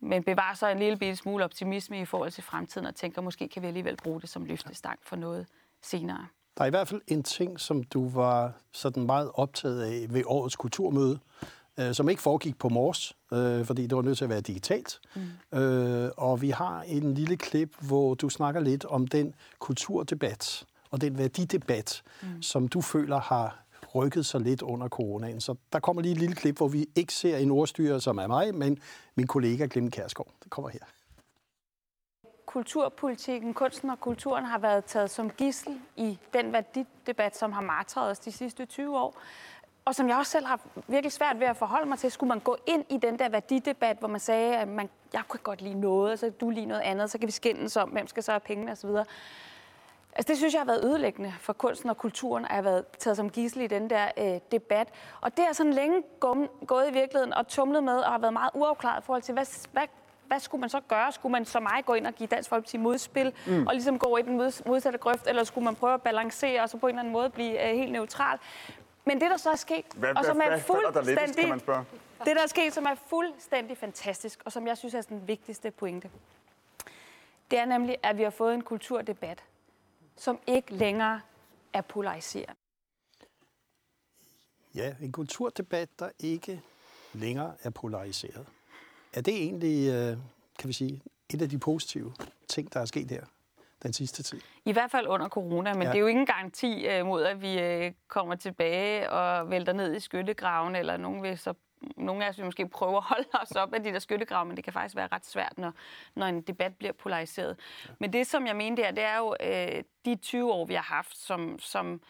men 0.00 0.22
bevarer 0.22 0.54
så 0.54 0.68
en 0.68 0.78
lille 0.78 1.16
smule 1.16 1.44
optimisme 1.44 2.00
i 2.00 2.04
forhold 2.04 2.30
til 2.30 2.42
fremtiden, 2.42 2.86
og 2.86 2.94
tænker, 2.94 3.22
måske 3.22 3.48
kan 3.48 3.62
vi 3.62 3.66
alligevel 3.66 3.96
bruge 3.96 4.20
det 4.20 4.28
som 4.28 4.44
løftestang 4.44 4.98
for 5.02 5.16
noget 5.16 5.46
senere. 5.82 6.26
Der 6.58 6.64
er 6.64 6.66
i 6.66 6.70
hvert 6.70 6.88
fald 6.88 7.00
en 7.06 7.22
ting, 7.22 7.60
som 7.60 7.82
du 7.82 8.08
var 8.08 8.52
sådan 8.72 9.06
meget 9.06 9.30
optaget 9.34 9.82
af 9.82 10.06
ved 10.10 10.22
årets 10.26 10.56
kulturmøde, 10.56 11.18
øh, 11.78 11.94
som 11.94 12.08
ikke 12.08 12.22
foregik 12.22 12.58
på 12.58 12.68
mors, 12.68 13.16
øh, 13.32 13.64
fordi 13.64 13.86
det 13.86 13.96
var 13.96 14.02
nødt 14.02 14.18
til 14.18 14.24
at 14.24 14.30
være 14.30 14.40
digitalt. 14.40 15.00
Mm. 15.52 15.58
Øh, 15.58 16.10
og 16.16 16.42
vi 16.42 16.50
har 16.50 16.82
en 16.82 17.14
lille 17.14 17.36
klip, 17.36 17.76
hvor 17.80 18.14
du 18.14 18.28
snakker 18.28 18.60
lidt 18.60 18.84
om 18.84 19.06
den 19.06 19.34
kulturdebat 19.58 20.64
og 20.90 21.00
den 21.00 21.18
værdidebat, 21.18 22.02
mm. 22.22 22.42
som 22.42 22.68
du 22.68 22.80
føler 22.80 23.20
har 23.20 23.64
rykket 23.94 24.26
sig 24.26 24.40
lidt 24.40 24.62
under 24.62 24.88
coronaen. 24.88 25.40
Så 25.40 25.54
der 25.72 25.80
kommer 25.80 26.02
lige 26.02 26.12
et 26.12 26.18
lille 26.18 26.34
klip, 26.34 26.56
hvor 26.56 26.68
vi 26.68 26.86
ikke 26.96 27.12
ser 27.14 27.36
en 27.36 27.50
ordstyrer, 27.50 27.98
som 27.98 28.18
er 28.18 28.26
mig, 28.26 28.54
men 28.54 28.78
min 29.14 29.26
kollega 29.26 29.66
Glemme 29.70 29.90
Kærsgaard. 29.90 30.32
Det 30.42 30.50
kommer 30.50 30.70
her 30.70 30.80
kulturpolitikken, 32.48 33.54
kunsten 33.54 33.90
og 33.90 34.00
kulturen 34.00 34.44
har 34.44 34.58
været 34.58 34.84
taget 34.84 35.10
som 35.10 35.30
gissel 35.30 35.80
i 35.96 36.18
den 36.32 36.52
værdidebat, 36.52 37.36
som 37.36 37.52
har 37.52 37.60
martret 37.60 38.10
os 38.10 38.18
de 38.18 38.32
sidste 38.32 38.64
20 38.64 38.98
år. 38.98 39.14
Og 39.84 39.94
som 39.94 40.08
jeg 40.08 40.16
også 40.16 40.32
selv 40.32 40.46
har 40.46 40.60
virkelig 40.86 41.12
svært 41.12 41.40
ved 41.40 41.46
at 41.46 41.56
forholde 41.56 41.88
mig 41.88 41.98
til, 41.98 42.10
skulle 42.10 42.28
man 42.28 42.40
gå 42.40 42.56
ind 42.66 42.84
i 42.88 42.96
den 42.96 43.18
der 43.18 43.28
værdidebat, 43.28 43.96
hvor 43.98 44.08
man 44.08 44.20
sagde, 44.20 44.56
at 44.56 44.68
man, 44.68 44.88
jeg 45.12 45.22
kunne 45.28 45.40
godt 45.40 45.62
lide 45.62 45.80
noget, 45.80 46.12
og 46.12 46.18
så 46.18 46.30
du 46.30 46.50
lige 46.50 46.66
noget 46.66 46.80
andet, 46.80 47.10
så 47.10 47.18
kan 47.18 47.26
vi 47.26 47.32
skændes 47.32 47.76
om, 47.76 47.88
hvem 47.88 48.06
skal 48.06 48.22
så 48.22 48.32
have 48.32 48.40
pengene 48.40 48.72
osv. 48.72 48.88
Altså 48.88 50.28
det 50.28 50.36
synes 50.36 50.54
jeg 50.54 50.60
har 50.60 50.66
været 50.66 50.84
ødelæggende 50.84 51.34
for 51.40 51.52
kunsten 51.52 51.90
og 51.90 51.96
kulturen, 51.96 52.44
at 52.44 52.50
have 52.50 52.64
været 52.64 52.86
taget 52.98 53.16
som 53.16 53.30
gissel 53.30 53.62
i 53.62 53.66
den 53.66 53.90
der 53.90 54.08
øh, 54.18 54.40
debat. 54.52 54.88
Og 55.20 55.36
det 55.36 55.44
er 55.48 55.52
sådan 55.52 55.72
længe 55.72 56.02
gået 56.66 56.88
i 56.90 56.92
virkeligheden 56.92 57.34
og 57.34 57.48
tumlet 57.48 57.84
med 57.84 57.98
og 57.98 58.12
har 58.12 58.18
været 58.18 58.32
meget 58.32 58.50
uafklaret 58.54 59.02
i 59.02 59.04
forhold 59.04 59.22
til, 59.22 59.32
hvad, 59.32 59.68
hvad 59.72 59.86
hvad 60.28 60.40
skulle 60.40 60.60
man 60.60 60.70
så 60.70 60.80
gøre? 60.80 61.12
Skulle 61.12 61.32
man 61.32 61.44
som 61.44 61.62
mig 61.62 61.84
gå 61.86 61.94
ind 61.94 62.06
og 62.06 62.14
give 62.14 62.26
Dansk 62.26 62.48
Folkeparti 62.48 62.76
modspil, 62.76 63.32
mm. 63.46 63.66
og 63.66 63.74
ligesom 63.74 63.98
gå 63.98 64.16
i 64.16 64.22
den 64.22 64.36
modsatte 64.66 64.98
grøft, 64.98 65.26
eller 65.26 65.44
skulle 65.44 65.64
man 65.64 65.74
prøve 65.74 65.94
at 65.94 66.02
balancere, 66.02 66.62
og 66.62 66.68
så 66.68 66.76
på 66.78 66.86
en 66.86 66.90
eller 66.90 67.00
anden 67.00 67.12
måde 67.12 67.30
blive 67.30 67.54
uh, 67.54 67.78
helt 67.78 67.92
neutral? 67.92 68.38
Men 69.04 69.20
det, 69.20 69.30
der 69.30 69.36
så 69.36 69.50
er 69.50 69.56
sket, 69.56 69.84
hvad, 69.96 70.16
og 70.16 70.24
som 70.24 70.40
er 70.44 70.58
fuldstændig... 70.58 71.36
Der 71.36 71.40
kan 71.40 71.48
man 71.48 71.60
spørge? 71.60 71.84
Det, 72.24 72.36
der 72.36 72.42
er 72.42 72.46
sket, 72.46 72.74
som 72.74 72.84
er 72.84 72.94
fuldstændig 72.94 73.76
fantastisk, 73.76 74.42
og 74.44 74.52
som 74.52 74.66
jeg 74.66 74.78
synes 74.78 74.94
er 74.94 75.02
den 75.02 75.28
vigtigste 75.28 75.70
pointe, 75.70 76.10
det 77.50 77.58
er 77.58 77.64
nemlig, 77.64 77.96
at 78.02 78.18
vi 78.18 78.22
har 78.22 78.30
fået 78.30 78.54
en 78.54 78.62
kulturdebat, 78.62 79.44
som 80.16 80.38
ikke 80.46 80.74
længere 80.74 81.20
er 81.72 81.80
polariseret. 81.80 82.56
Ja, 84.74 84.94
en 85.02 85.12
kulturdebat, 85.12 85.88
der 85.98 86.10
ikke 86.18 86.62
længere 87.12 87.54
er 87.62 87.70
polariseret. 87.70 88.46
Er 89.12 89.20
det 89.20 89.34
egentlig, 89.34 89.88
øh, 89.88 90.16
kan 90.58 90.68
vi 90.68 90.72
sige, 90.72 91.02
et 91.34 91.42
af 91.42 91.48
de 91.48 91.58
positive 91.58 92.12
ting, 92.48 92.72
der 92.72 92.80
er 92.80 92.84
sket 92.84 93.10
her 93.10 93.24
den 93.82 93.92
sidste 93.92 94.22
tid? 94.22 94.40
I 94.64 94.72
hvert 94.72 94.90
fald 94.90 95.06
under 95.06 95.28
corona, 95.28 95.74
men 95.74 95.82
ja. 95.82 95.88
det 95.88 95.94
er 95.94 96.00
jo 96.00 96.06
ingen 96.06 96.26
garanti 96.26 96.86
øh, 96.86 97.06
mod, 97.06 97.22
at 97.22 97.42
vi 97.42 97.58
øh, 97.58 97.92
kommer 98.08 98.34
tilbage 98.34 99.10
og 99.10 99.50
vælter 99.50 99.72
ned 99.72 99.96
i 99.96 100.00
skyttegraven, 100.00 100.76
eller 100.76 100.96
nogen 100.96 101.22
vil 101.22 101.38
så 101.38 101.54
nogle 101.96 102.24
af 102.24 102.28
os 102.28 102.38
vil 102.38 102.44
måske 102.44 102.68
prøve 102.68 102.96
at 102.96 103.02
holde 103.02 103.28
os 103.42 103.50
op 103.50 103.74
af 103.74 103.82
de 103.82 103.92
der 103.92 103.98
skyttegrave, 103.98 104.44
men 104.44 104.56
det 104.56 104.64
kan 104.64 104.72
faktisk 104.72 104.96
være 104.96 105.08
ret 105.12 105.26
svært, 105.26 105.52
når, 105.56 105.72
når 106.14 106.26
en 106.26 106.40
debat 106.40 106.74
bliver 106.76 106.92
polariseret. 106.92 107.56
Ja. 107.86 107.90
Men 107.98 108.12
det, 108.12 108.26
som 108.26 108.46
jeg 108.46 108.56
mener 108.56 108.76
der, 108.76 108.90
det 108.90 109.04
er 109.04 109.18
jo 109.18 109.34
øh, 109.40 109.82
de 110.04 110.16
20 110.16 110.52
år, 110.52 110.64
vi 110.64 110.74
har 110.74 110.82
haft, 110.82 111.16
som, 111.16 111.58
som 111.58 112.00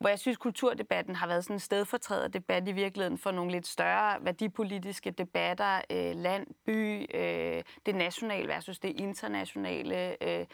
hvor 0.00 0.08
jeg 0.08 0.18
synes, 0.18 0.36
kulturdebatten 0.36 1.16
har 1.16 1.26
været 1.26 1.44
sådan 1.44 1.56
en 1.56 1.60
stedfortræder 1.60 2.28
debat 2.28 2.68
i 2.68 2.72
virkeligheden 2.72 3.18
for 3.18 3.30
nogle 3.30 3.50
lidt 3.50 3.66
større 3.66 4.24
værdipolitiske 4.24 5.10
debatter, 5.10 5.80
øh, 5.90 6.16
land, 6.16 6.46
by, 6.66 7.06
øh, 7.14 7.62
det 7.86 7.94
nationale 7.94 8.48
versus 8.48 8.78
det 8.78 9.00
internationale, 9.00 10.24
øh, 10.24 10.46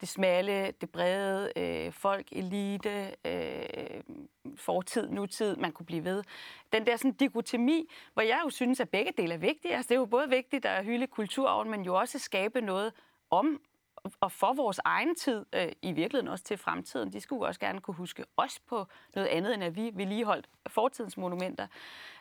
det 0.00 0.08
smalle, 0.08 0.70
det 0.80 0.90
brede, 0.90 1.52
øh, 1.56 1.92
folk, 1.92 2.26
elite, 2.32 3.14
øh, 3.24 4.02
fortid, 4.56 5.08
nutid, 5.08 5.56
man 5.56 5.72
kunne 5.72 5.86
blive 5.86 6.04
ved. 6.04 6.24
Den 6.72 6.86
der 6.86 6.96
sådan 6.96 7.12
dikotomi, 7.12 7.90
hvor 8.12 8.22
jeg 8.22 8.40
jo 8.44 8.50
synes, 8.50 8.80
at 8.80 8.88
begge 8.88 9.12
dele 9.16 9.34
er 9.34 9.38
vigtige. 9.38 9.76
Altså, 9.76 9.88
det 9.88 9.94
er 9.94 9.98
jo 9.98 10.06
både 10.06 10.28
vigtigt 10.28 10.66
at 10.66 10.84
hylde 10.84 11.06
kulturarven, 11.06 11.70
men 11.70 11.82
jo 11.82 11.94
også 11.94 12.18
skabe 12.18 12.60
noget 12.60 12.92
om 13.30 13.60
og 14.20 14.32
for 14.32 14.52
vores 14.52 14.80
egen 14.84 15.14
tid, 15.14 15.46
øh, 15.52 15.72
i 15.82 15.92
virkeligheden 15.92 16.28
også 16.28 16.44
til 16.44 16.56
fremtiden, 16.56 17.12
de 17.12 17.20
skulle 17.20 17.46
også 17.46 17.60
gerne 17.60 17.80
kunne 17.80 17.94
huske 17.94 18.24
os 18.36 18.60
på 18.60 18.86
noget 19.14 19.28
andet, 19.28 19.54
end 19.54 19.64
at 19.64 19.76
vi 19.76 19.90
vedligeholdt 19.94 20.48
fortidens 20.66 21.16
monumenter. 21.16 21.66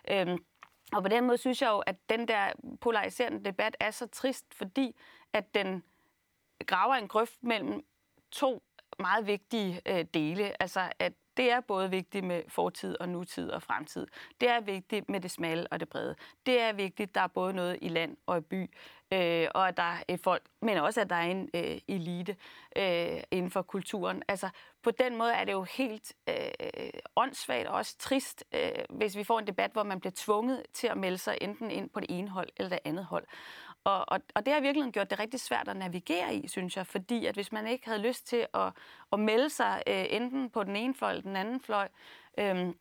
Øhm, 0.10 0.46
og 0.94 1.04
på 1.04 1.10
den 1.10 1.28
måde 1.28 1.38
synes 1.38 1.62
jeg 1.62 1.70
jo, 1.70 1.80
at 1.80 1.96
den 2.10 2.28
der 2.28 2.52
polariserende 2.82 3.46
debat 3.46 3.78
er 3.80 3.92
så 3.92 4.08
trist, 4.08 4.46
fordi 4.54 4.96
at 5.34 5.56
den 5.56 5.84
graver 6.66 6.96
en 6.96 7.08
grøft 7.08 7.44
mellem 7.44 7.86
to 8.32 8.64
meget 9.00 9.28
vigtige 9.28 9.82
øh, 9.86 10.06
dele. 10.14 10.62
Altså, 10.62 10.92
at 11.00 11.14
det 11.38 11.52
er 11.52 11.60
både 11.60 11.90
vigtigt 11.90 12.26
med 12.26 12.44
fortid 12.48 12.98
og 13.00 13.10
nutid 13.10 13.50
og 13.50 13.64
fremtid. 13.64 14.08
Det 14.42 14.50
er 14.50 14.62
vigtigt 14.62 15.10
med 15.10 15.22
det 15.22 15.32
smalle 15.32 15.68
og 15.72 15.80
det 15.80 15.90
brede. 15.90 16.16
Det 16.46 16.62
er 16.62 16.74
vigtigt, 16.74 17.16
der 17.16 17.22
er 17.22 17.28
både 17.28 17.54
noget 17.54 17.78
i 17.82 17.88
land 17.88 18.18
og 18.26 18.38
i 18.38 18.42
by, 18.42 18.70
øh, 19.14 19.48
og 19.54 19.68
at 19.68 19.78
der 19.78 19.94
er 20.08 20.18
folk, 20.24 20.44
men 20.62 20.78
også 20.78 21.02
at 21.02 21.10
der 21.10 21.16
er 21.16 21.32
en 21.32 21.50
øh, 21.54 21.78
elite 21.88 22.36
øh, 22.76 23.24
inden 23.32 23.52
for 23.52 23.62
kulturen. 23.62 24.24
Altså, 24.28 24.50
på 24.84 24.92
den 24.92 25.18
måde 25.18 25.34
er 25.34 25.46
det 25.46 25.52
jo 25.52 25.64
helt 25.64 26.14
øh, 26.30 26.36
åndssvagt 27.16 27.68
og 27.68 27.76
også 27.76 27.98
trist, 27.98 28.44
øh, 28.54 28.70
hvis 28.90 29.18
vi 29.18 29.24
får 29.24 29.40
en 29.40 29.48
debat, 29.48 29.72
hvor 29.72 29.84
man 29.84 30.00
bliver 30.00 30.14
tvunget 30.16 30.64
til 30.74 30.88
at 30.88 30.98
melde 30.98 31.18
sig 31.18 31.38
enten 31.42 31.72
ind 31.72 31.90
på 31.90 32.00
det 32.00 32.08
ene 32.10 32.30
hold 32.30 32.50
eller 32.58 32.70
det 32.70 32.80
andet 32.86 33.06
hold. 33.06 33.26
Og, 33.84 34.06
og, 34.08 34.20
og 34.36 34.46
det 34.46 34.54
har 34.54 34.62
virkelig 34.62 34.94
gjort 34.94 35.10
det 35.10 35.20
rigtig 35.20 35.40
svært 35.40 35.68
at 35.68 35.78
navigere 35.78 36.36
i, 36.36 36.48
synes 36.48 36.78
jeg, 36.78 36.88
fordi 36.88 37.26
at 37.26 37.36
hvis 37.36 37.52
man 37.52 37.68
ikke 37.68 37.86
havde 37.86 38.02
lyst 38.02 38.28
til 38.28 38.48
at, 38.54 38.74
at 39.12 39.20
melde 39.20 39.50
sig 39.50 39.84
øh, 39.88 40.06
enten 40.10 40.50
på 40.50 40.64
den 40.64 40.76
ene 40.76 40.94
fløj 40.94 41.10
eller 41.10 41.22
den 41.22 41.36
anden 41.36 41.60
fløj, 41.60 41.88
øhm, 42.38 42.76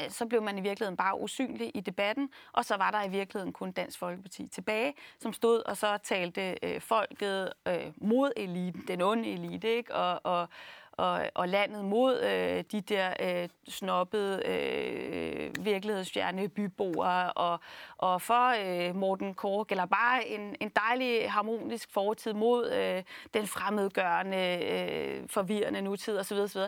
øh, 0.00 0.10
så 0.10 0.26
blev 0.26 0.42
man 0.42 0.58
i 0.58 0.60
virkeligheden 0.60 0.96
bare 0.96 1.20
usynlig 1.20 1.70
i 1.74 1.80
debatten, 1.80 2.30
og 2.52 2.64
så 2.64 2.76
var 2.76 2.90
der 2.90 3.04
i 3.04 3.08
virkeligheden 3.08 3.52
kun 3.52 3.72
Dansk 3.72 3.98
Folkeparti 3.98 4.48
tilbage, 4.48 4.94
som 5.20 5.32
stod 5.32 5.62
og 5.66 5.76
så 5.76 5.98
talte 5.98 6.58
øh, 6.62 6.80
folket 6.80 7.52
øh, 7.68 7.92
mod 7.96 8.32
eliten, 8.36 8.84
den 8.88 9.00
onde 9.00 9.32
elite, 9.32 9.76
ikke? 9.76 9.94
Og, 9.94 10.20
og, 10.24 10.48
og, 10.96 11.30
og 11.34 11.48
landet 11.48 11.84
mod 11.84 12.20
øh, 12.20 12.64
de 12.72 12.80
der 12.80 13.14
øh, 13.20 13.48
snobbede, 13.68 14.42
øh, 14.46 15.64
virkelighedsfjerne 15.64 16.48
byboere, 16.48 17.32
og, 17.32 17.60
og 17.96 18.22
for 18.22 18.54
øh, 18.64 18.96
Morten 18.96 19.34
Kork, 19.34 19.70
eller 19.70 19.86
bare 19.86 20.28
en, 20.28 20.56
en 20.60 20.68
dejlig 20.68 21.32
harmonisk 21.32 21.92
fortid 21.92 22.32
mod 22.32 22.72
øh, 22.72 23.02
den 23.34 23.46
fremmedgørende, 23.46 24.58
øh, 24.64 25.28
forvirrende 25.28 25.82
nutid 25.82 26.18
osv. 26.18 26.36
osv. 26.36 26.60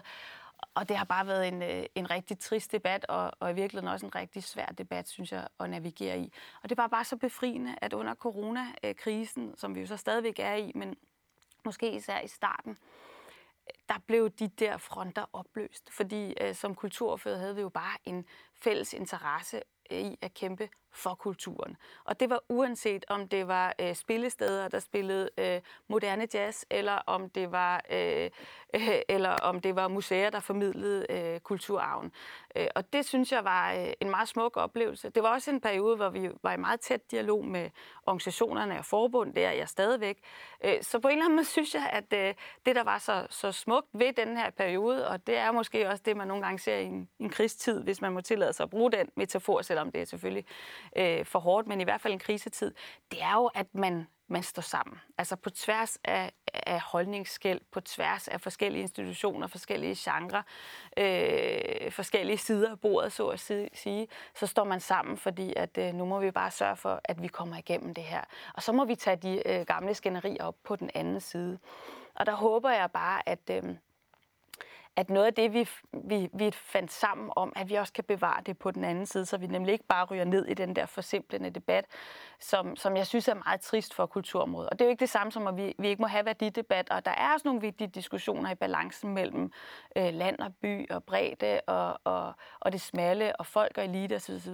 Og 0.74 0.88
det 0.88 0.96
har 0.96 1.04
bare 1.04 1.26
været 1.26 1.48
en, 1.48 1.62
øh, 1.62 1.84
en 1.94 2.10
rigtig 2.10 2.38
trist 2.38 2.72
debat, 2.72 3.04
og, 3.08 3.32
og 3.40 3.50
i 3.50 3.54
virkeligheden 3.54 3.92
også 3.92 4.06
en 4.06 4.14
rigtig 4.14 4.44
svær 4.44 4.66
debat, 4.66 5.08
synes 5.08 5.32
jeg, 5.32 5.48
at 5.60 5.70
navigere 5.70 6.18
i. 6.18 6.32
Og 6.62 6.68
det 6.68 6.78
var 6.78 6.86
bare 6.86 7.04
så 7.04 7.16
befriende, 7.16 7.74
at 7.80 7.92
under 7.92 8.14
coronakrisen, 8.14 9.48
øh, 9.48 9.54
som 9.56 9.74
vi 9.74 9.80
jo 9.80 9.86
så 9.86 9.96
stadigvæk 9.96 10.38
er 10.38 10.54
i, 10.54 10.72
men 10.74 10.96
måske 11.64 11.92
især 11.92 12.20
i 12.20 12.28
starten, 12.28 12.78
der 13.88 13.98
blev 14.06 14.30
de 14.30 14.48
der 14.48 14.76
fronter 14.76 15.24
opløst. 15.32 15.90
Fordi 15.92 16.34
øh, 16.40 16.54
som 16.54 16.74
kulturfører 16.74 17.38
havde 17.38 17.54
vi 17.54 17.60
jo 17.60 17.68
bare 17.68 17.98
en 18.04 18.26
fælles 18.54 18.92
interesse 18.92 19.62
i 19.90 20.18
at 20.20 20.34
kæmpe 20.34 20.68
for 20.96 21.14
kulturen. 21.14 21.76
Og 22.04 22.20
det 22.20 22.30
var 22.30 22.40
uanset 22.48 23.04
om 23.08 23.28
det 23.28 23.48
var 23.48 23.74
øh, 23.80 23.94
spillesteder, 23.94 24.68
der 24.68 24.78
spillede 24.78 25.30
øh, 25.38 25.60
moderne 25.88 26.28
jazz, 26.34 26.64
eller 26.70 26.98
om 27.06 27.30
det 27.30 27.52
var 27.52 27.82
øh, 27.90 28.30
øh, 28.74 28.98
eller 29.14 29.30
om 29.30 29.60
det 29.60 29.76
var 29.76 29.88
museer, 29.88 30.30
der 30.30 30.40
formidlede 30.40 31.06
øh, 31.10 31.40
kulturarven. 31.40 32.12
Øh, 32.56 32.66
og 32.74 32.92
det 32.92 33.06
synes 33.06 33.32
jeg 33.32 33.44
var 33.44 33.72
øh, 33.72 33.92
en 34.00 34.10
meget 34.10 34.28
smuk 34.28 34.56
oplevelse. 34.56 35.10
Det 35.10 35.22
var 35.22 35.28
også 35.28 35.50
en 35.50 35.60
periode, 35.60 35.96
hvor 35.96 36.08
vi 36.08 36.30
var 36.42 36.52
i 36.52 36.56
meget 36.56 36.80
tæt 36.80 37.10
dialog 37.10 37.44
med 37.44 37.70
organisationerne 38.06 38.78
og 38.78 38.84
forbund, 38.84 39.34
det 39.34 39.44
er 39.44 39.50
jeg 39.50 39.68
stadigvæk. 39.68 40.18
Øh, 40.64 40.82
så 40.82 40.98
på 40.98 41.08
en 41.08 41.12
eller 41.12 41.24
anden 41.24 41.36
måde 41.36 41.46
synes 41.56 41.74
jeg, 41.74 41.90
at 41.92 42.12
øh, 42.12 42.34
det, 42.66 42.76
der 42.76 42.84
var 42.84 42.98
så, 42.98 43.26
så 43.30 43.52
smukt 43.52 43.86
ved 43.92 44.12
den 44.12 44.36
her 44.36 44.50
periode, 44.50 45.08
og 45.08 45.26
det 45.26 45.36
er 45.36 45.52
måske 45.52 45.88
også 45.88 46.02
det, 46.06 46.16
man 46.16 46.28
nogle 46.28 46.44
gange 46.44 46.58
ser 46.58 46.76
i 46.76 46.84
en, 46.84 47.08
en 47.18 47.30
krigstid, 47.30 47.82
hvis 47.82 48.00
man 48.00 48.12
må 48.12 48.20
tillade 48.20 48.52
sig 48.52 48.64
at 48.64 48.70
bruge 48.70 48.92
den 48.92 49.08
metafor, 49.16 49.62
selvom 49.62 49.92
det 49.92 50.00
er 50.00 50.04
selvfølgelig 50.04 50.44
øh, 50.96 51.24
for 51.24 51.38
hårdt, 51.38 51.68
men 51.68 51.80
i 51.80 51.84
hvert 51.84 52.00
fald 52.00 52.12
en 52.12 52.18
krisetid, 52.18 52.74
det 53.10 53.22
er 53.22 53.34
jo, 53.34 53.50
at 53.54 53.74
man, 53.74 54.06
man 54.28 54.42
står 54.42 54.62
sammen. 54.62 54.98
Altså 55.18 55.36
på 55.36 55.50
tværs 55.50 55.98
af, 56.04 56.32
af 56.52 56.80
holdningsskæld, 56.80 57.60
på 57.72 57.80
tværs 57.80 58.28
af 58.28 58.40
forskellige 58.40 58.82
institutioner, 58.82 59.46
forskellige 59.46 59.94
genrer, 59.98 60.42
øh, 60.96 61.92
forskellige 61.92 62.38
sider 62.38 62.70
af 62.70 62.80
bordet, 62.80 63.12
så 63.12 63.28
at 63.28 63.40
sige, 63.74 64.08
så 64.34 64.46
står 64.46 64.64
man 64.64 64.80
sammen, 64.80 65.16
fordi 65.16 65.52
at 65.56 65.78
øh, 65.78 65.94
nu 65.94 66.04
må 66.04 66.20
vi 66.20 66.30
bare 66.30 66.50
sørge 66.50 66.76
for, 66.76 67.00
at 67.04 67.22
vi 67.22 67.28
kommer 67.28 67.56
igennem 67.56 67.94
det 67.94 68.04
her. 68.04 68.22
Og 68.54 68.62
så 68.62 68.72
må 68.72 68.84
vi 68.84 68.94
tage 68.94 69.16
de 69.16 69.48
øh, 69.48 69.66
gamle 69.66 69.94
skænderier 69.94 70.44
op 70.44 70.56
på 70.64 70.76
den 70.76 70.90
anden 70.94 71.20
side. 71.20 71.58
Og 72.14 72.26
der 72.26 72.34
håber 72.34 72.70
jeg 72.70 72.90
bare, 72.90 73.28
at... 73.28 73.50
Øh, 73.50 73.76
at 74.96 75.10
noget 75.10 75.26
af 75.26 75.34
det, 75.34 75.52
vi, 75.52 75.68
vi, 75.92 76.28
vi 76.32 76.50
fandt 76.50 76.92
sammen 76.92 77.30
om, 77.36 77.52
at 77.56 77.68
vi 77.68 77.74
også 77.74 77.92
kan 77.92 78.04
bevare 78.04 78.42
det 78.46 78.58
på 78.58 78.70
den 78.70 78.84
anden 78.84 79.06
side, 79.06 79.26
så 79.26 79.36
vi 79.38 79.46
nemlig 79.46 79.72
ikke 79.72 79.84
bare 79.84 80.04
ryger 80.04 80.24
ned 80.24 80.46
i 80.46 80.54
den 80.54 80.76
der 80.76 80.86
forsimplende 80.86 81.50
debat, 81.50 81.84
som, 82.40 82.76
som 82.76 82.96
jeg 82.96 83.06
synes 83.06 83.28
er 83.28 83.34
meget 83.34 83.60
trist 83.60 83.94
for 83.94 84.06
kulturområdet. 84.06 84.70
Og 84.70 84.78
det 84.78 84.84
er 84.84 84.88
jo 84.88 84.90
ikke 84.90 85.00
det 85.00 85.08
samme 85.08 85.32
som, 85.32 85.46
at 85.46 85.56
vi, 85.56 85.74
vi 85.78 85.88
ikke 85.88 86.02
må 86.02 86.08
have 86.08 86.26
værdidebat, 86.26 86.90
og 86.90 87.04
der 87.04 87.10
er 87.10 87.32
også 87.32 87.48
nogle 87.48 87.60
vigtige 87.60 87.88
diskussioner 87.88 88.50
i 88.50 88.54
balancen 88.54 89.14
mellem 89.14 89.52
øh, 89.96 90.14
land 90.14 90.38
og 90.38 90.54
by 90.54 90.90
og 90.90 91.04
bredde 91.04 91.60
og, 91.66 92.00
og, 92.04 92.32
og 92.60 92.72
det 92.72 92.80
smalle 92.80 93.36
og 93.36 93.46
folk 93.46 93.78
og 93.78 93.84
elite 93.84 94.16
osv. 94.16 94.52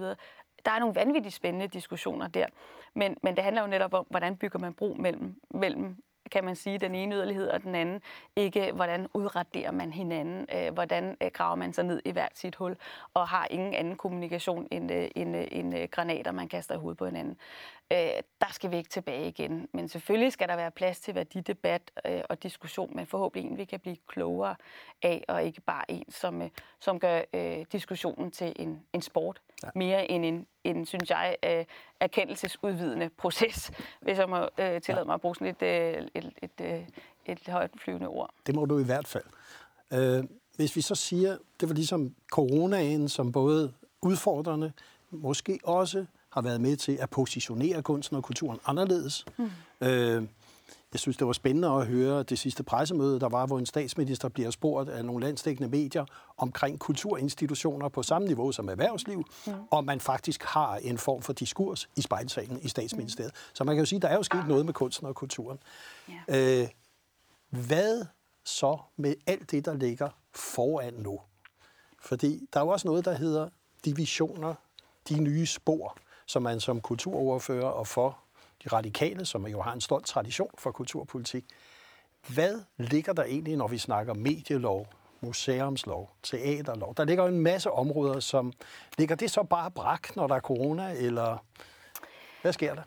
Der 0.65 0.71
er 0.71 0.79
nogle 0.79 0.95
vanvittigt 0.95 1.35
spændende 1.35 1.67
diskussioner 1.67 2.27
der, 2.27 2.45
men, 2.93 3.17
men 3.23 3.35
det 3.35 3.43
handler 3.43 3.61
jo 3.61 3.67
netop 3.67 3.93
om, 3.93 4.05
hvordan 4.09 4.37
bygger 4.37 4.59
man 4.59 4.73
bro 4.73 4.95
mellem, 4.99 5.35
mellem 5.49 5.97
kan 6.31 6.43
man 6.43 6.55
sige, 6.55 6.77
den 6.77 6.95
ene 6.95 7.15
yderlighed 7.15 7.47
og 7.47 7.63
den 7.63 7.75
anden. 7.75 8.01
Ikke 8.35 8.71
hvordan 8.71 9.07
udraderer 9.13 9.71
man 9.71 9.93
hinanden, 9.93 10.45
øh, 10.55 10.73
hvordan 10.73 11.17
øh, 11.21 11.29
graver 11.33 11.55
man 11.55 11.73
sig 11.73 11.83
ned 11.83 12.01
i 12.05 12.11
hvert 12.11 12.37
sit 12.37 12.55
hul, 12.55 12.75
og 13.13 13.27
har 13.27 13.47
ingen 13.49 13.73
anden 13.73 13.95
kommunikation 13.95 14.67
end, 14.71 14.91
øh, 14.91 15.07
end, 15.15 15.37
øh, 15.37 15.47
end 15.51 15.77
øh, 15.77 15.87
granater, 15.91 16.31
man 16.31 16.47
kaster 16.47 16.75
i 16.75 16.77
hovedet 16.77 16.97
på 16.97 17.05
hinanden. 17.05 17.37
Øh, 17.93 18.23
der 18.41 18.51
skal 18.51 18.71
vi 18.71 18.77
ikke 18.77 18.89
tilbage 18.89 19.27
igen. 19.27 19.67
Men 19.73 19.87
selvfølgelig 19.87 20.33
skal 20.33 20.47
der 20.47 20.55
være 20.55 20.71
plads 20.71 20.99
til 20.99 21.15
værdidebat 21.15 21.91
øh, 22.05 22.21
og 22.29 22.43
diskussion, 22.43 22.95
men 22.95 23.05
forhåbentlig 23.07 23.51
en, 23.51 23.57
vi 23.57 23.65
kan 23.65 23.79
blive 23.79 23.97
klogere 24.07 24.55
af, 25.01 25.25
og 25.27 25.43
ikke 25.43 25.61
bare 25.61 25.91
en, 25.91 26.11
som, 26.11 26.41
øh, 26.41 26.49
som 26.79 26.99
gør 26.99 27.21
øh, 27.33 27.65
diskussionen 27.71 28.31
til 28.31 28.53
en, 28.55 28.81
en 28.93 29.01
sport, 29.01 29.41
ja. 29.63 29.69
mere 29.75 30.11
end 30.11 30.25
en, 30.25 30.47
en, 30.63 30.85
synes 30.85 31.09
jeg, 31.09 31.35
øh, 31.45 31.65
erkendelsesudvidende 31.99 33.09
proces, 33.09 33.71
hvis 34.01 34.17
jeg 34.17 34.29
må 34.29 34.37
øh, 34.37 34.81
tillade 34.81 34.99
ja. 34.99 35.03
mig 35.03 35.13
at 35.13 35.21
bruge 35.21 35.35
sådan 35.35 35.47
et, 35.47 35.61
øh, 35.61 36.07
et, 36.15 36.31
et, 36.41 36.61
øh, 36.61 36.87
et 37.25 37.47
højt 37.47 37.71
flyvende 37.77 38.07
ord. 38.07 38.33
Det 38.45 38.55
må 38.55 38.65
du 38.65 38.79
i 38.79 38.83
hvert 38.83 39.07
fald. 39.07 39.23
Øh, 39.93 40.23
hvis 40.55 40.75
vi 40.75 40.81
så 40.81 40.95
siger, 40.95 41.37
det 41.59 41.69
var 41.69 41.75
ligesom 41.75 42.15
coronaen, 42.31 43.09
som 43.09 43.31
både 43.31 43.73
udfordrende, 44.01 44.71
måske 45.11 45.59
også 45.63 46.05
har 46.33 46.41
været 46.41 46.61
med 46.61 46.75
til 46.77 46.97
at 47.01 47.09
positionere 47.09 47.81
kunsten 47.81 48.17
og 48.17 48.23
kulturen 48.23 48.59
anderledes. 48.65 49.25
Mm. 49.37 49.51
Øh, 49.81 50.23
jeg 50.93 50.99
synes, 50.99 51.17
det 51.17 51.27
var 51.27 51.33
spændende 51.33 51.67
at 51.67 51.87
høre 51.87 52.23
det 52.23 52.39
sidste 52.39 52.63
pressemøde, 52.63 53.19
der 53.19 53.29
var, 53.29 53.45
hvor 53.45 53.59
en 53.59 53.65
statsminister 53.65 54.29
bliver 54.29 54.51
spurgt 54.51 54.89
af 54.89 55.05
nogle 55.05 55.25
landstækkende 55.25 55.69
medier 55.69 56.05
omkring 56.37 56.79
kulturinstitutioner 56.79 57.89
på 57.89 58.03
samme 58.03 58.27
niveau 58.27 58.51
som 58.51 58.69
erhvervsliv, 58.69 59.23
mm. 59.47 59.53
og 59.71 59.85
man 59.85 59.99
faktisk 59.99 60.43
har 60.43 60.75
en 60.75 60.97
form 60.97 61.21
for 61.21 61.33
diskurs 61.33 61.89
i 61.95 62.01
spejlsalen 62.01 62.59
i 62.61 62.67
statsministeriet. 62.67 63.31
Mm. 63.33 63.55
Så 63.55 63.63
man 63.63 63.75
kan 63.75 63.81
jo 63.81 63.85
sige, 63.85 63.97
at 63.97 64.01
der 64.01 64.07
er 64.07 64.15
jo 64.15 64.23
sket 64.23 64.47
noget 64.47 64.65
med 64.65 64.73
kunsten 64.73 65.07
og 65.07 65.15
kulturen. 65.15 65.59
Yeah. 66.29 66.61
Øh, 66.61 66.67
hvad 67.49 68.05
så 68.43 68.77
med 68.97 69.15
alt 69.27 69.51
det, 69.51 69.65
der 69.65 69.73
ligger 69.73 70.09
foran 70.35 70.93
nu? 70.93 71.19
Fordi 72.01 72.47
der 72.53 72.59
er 72.59 72.63
jo 72.63 72.69
også 72.69 72.87
noget, 72.87 73.05
der 73.05 73.13
hedder 73.13 73.49
divisioner, 73.85 74.55
de 75.09 75.19
nye 75.19 75.45
spor, 75.45 75.97
som 76.25 76.43
man 76.43 76.59
som 76.59 76.81
kulturoverfører 76.81 77.65
og 77.65 77.87
for 77.87 78.17
de 78.63 78.69
radikale, 78.69 79.25
som 79.25 79.47
jo 79.47 79.61
har 79.61 79.73
en 79.73 79.81
stolt 79.81 80.05
tradition 80.05 80.49
for 80.57 80.71
kulturpolitik. 80.71 81.45
Hvad 82.27 82.61
ligger 82.77 83.13
der 83.13 83.23
egentlig, 83.23 83.57
når 83.57 83.67
vi 83.67 83.77
snakker 83.77 84.13
medielov, 84.13 84.87
museumslov, 85.21 86.11
teaterlov? 86.23 86.95
Der 86.97 87.03
ligger 87.05 87.23
jo 87.23 87.29
en 87.29 87.39
masse 87.39 87.71
områder, 87.71 88.19
som... 88.19 88.53
Ligger 88.97 89.15
det 89.15 89.31
så 89.31 89.43
bare 89.43 89.71
brak, 89.71 90.15
når 90.15 90.27
der 90.27 90.35
er 90.35 90.39
corona, 90.39 90.93
eller 90.97 91.37
hvad 92.41 92.53
sker 92.53 92.75
der? 92.75 92.83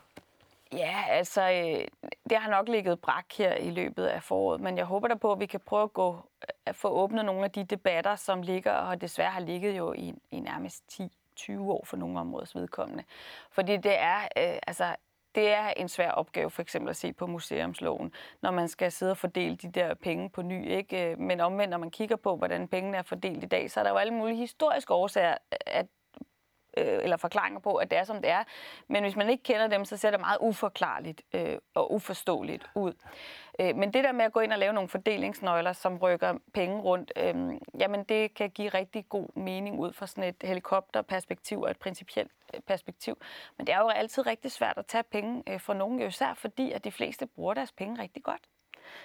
Ja, 0.72 1.04
altså, 1.08 1.50
øh, 1.50 2.10
det 2.30 2.38
har 2.38 2.50
nok 2.50 2.68
ligget 2.68 3.00
brak 3.00 3.24
her 3.38 3.54
i 3.54 3.70
løbet 3.70 4.04
af 4.04 4.22
foråret, 4.22 4.60
men 4.60 4.78
jeg 4.78 4.84
håber 4.84 5.08
da 5.08 5.14
på, 5.14 5.32
at 5.32 5.40
vi 5.40 5.46
kan 5.46 5.60
prøve 5.60 5.82
at, 5.82 5.92
gå, 5.92 6.18
at 6.66 6.76
få 6.76 6.88
åbnet 6.88 7.24
nogle 7.24 7.44
af 7.44 7.50
de 7.50 7.64
debatter, 7.64 8.16
som 8.16 8.42
ligger, 8.42 8.72
og 8.72 9.00
desværre 9.00 9.30
har 9.30 9.40
ligget 9.40 9.76
jo 9.76 9.92
i, 9.92 10.14
i 10.30 10.40
nærmest 10.40 10.82
10 10.88 11.12
20 11.36 11.72
år 11.72 11.84
for 11.84 11.96
nogle 11.96 12.20
områders 12.20 12.54
vedkommende. 12.54 13.04
Fordi 13.50 13.76
det 13.76 13.98
er, 13.98 14.20
øh, 14.20 14.58
altså, 14.66 14.96
det 15.34 15.48
er 15.48 15.68
en 15.76 15.88
svær 15.88 16.10
opgave 16.10 16.50
for 16.50 16.62
eksempel 16.62 16.90
at 16.90 16.96
se 16.96 17.12
på 17.12 17.26
museumsloven, 17.26 18.12
når 18.42 18.50
man 18.50 18.68
skal 18.68 18.92
sidde 18.92 19.10
og 19.10 19.16
fordele 19.16 19.56
de 19.56 19.70
der 19.70 19.94
penge 19.94 20.30
på 20.30 20.42
ny. 20.42 20.70
Ikke? 20.70 21.10
Øh, 21.10 21.18
men 21.18 21.40
omvendt, 21.40 21.70
når 21.70 21.78
man 21.78 21.90
kigger 21.90 22.16
på, 22.16 22.36
hvordan 22.36 22.68
pengene 22.68 22.96
er 22.96 23.02
fordelt 23.02 23.44
i 23.44 23.46
dag, 23.46 23.70
så 23.70 23.80
er 23.80 23.84
der 23.84 23.90
jo 23.90 23.96
alle 23.96 24.14
mulige 24.14 24.36
historiske 24.36 24.94
årsager, 24.94 25.34
at 25.66 25.86
øh, 26.76 27.02
eller 27.02 27.16
forklaringer 27.16 27.60
på, 27.60 27.74
at 27.74 27.90
det 27.90 27.98
er, 27.98 28.04
som 28.04 28.22
det 28.22 28.30
er. 28.30 28.44
Men 28.88 29.02
hvis 29.02 29.16
man 29.16 29.30
ikke 29.30 29.42
kender 29.42 29.66
dem, 29.66 29.84
så 29.84 29.96
ser 29.96 30.10
det 30.10 30.20
meget 30.20 30.38
uforklarligt 30.40 31.22
øh, 31.34 31.56
og 31.74 31.92
uforståeligt 31.92 32.70
ud. 32.74 32.92
Øh, 33.60 33.76
men 33.76 33.92
det 33.92 34.04
der 34.04 34.12
med 34.12 34.24
at 34.24 34.32
gå 34.32 34.40
ind 34.40 34.52
og 34.52 34.58
lave 34.58 34.72
nogle 34.72 34.88
fordelingsnøgler, 34.88 35.72
som 35.72 35.96
rykker 35.96 36.34
penge 36.54 36.80
rundt, 36.80 37.12
øh, 37.16 37.34
jamen 37.80 38.04
det 38.04 38.34
kan 38.34 38.50
give 38.50 38.68
rigtig 38.68 39.08
god 39.08 39.28
mening 39.36 39.78
ud 39.78 39.92
fra 39.92 40.06
sådan 40.06 40.24
et 40.24 40.36
helikopterperspektiv 40.42 41.60
og 41.60 41.70
et 41.70 41.78
principielt 41.78 42.30
øh, 42.54 42.60
perspektiv. 42.60 43.18
Men 43.56 43.66
det 43.66 43.74
er 43.74 43.78
jo 43.78 43.88
altid 43.88 44.26
rigtig 44.26 44.52
svært 44.52 44.78
at 44.78 44.86
tage 44.86 45.04
penge 45.04 45.42
øh, 45.46 45.60
fra 45.60 45.74
nogen, 45.74 46.02
især 46.02 46.34
fordi 46.34 46.72
at 46.72 46.84
de 46.84 46.92
fleste 46.92 47.26
bruger 47.26 47.54
deres 47.54 47.72
penge 47.72 48.02
rigtig 48.02 48.22
godt. 48.22 48.42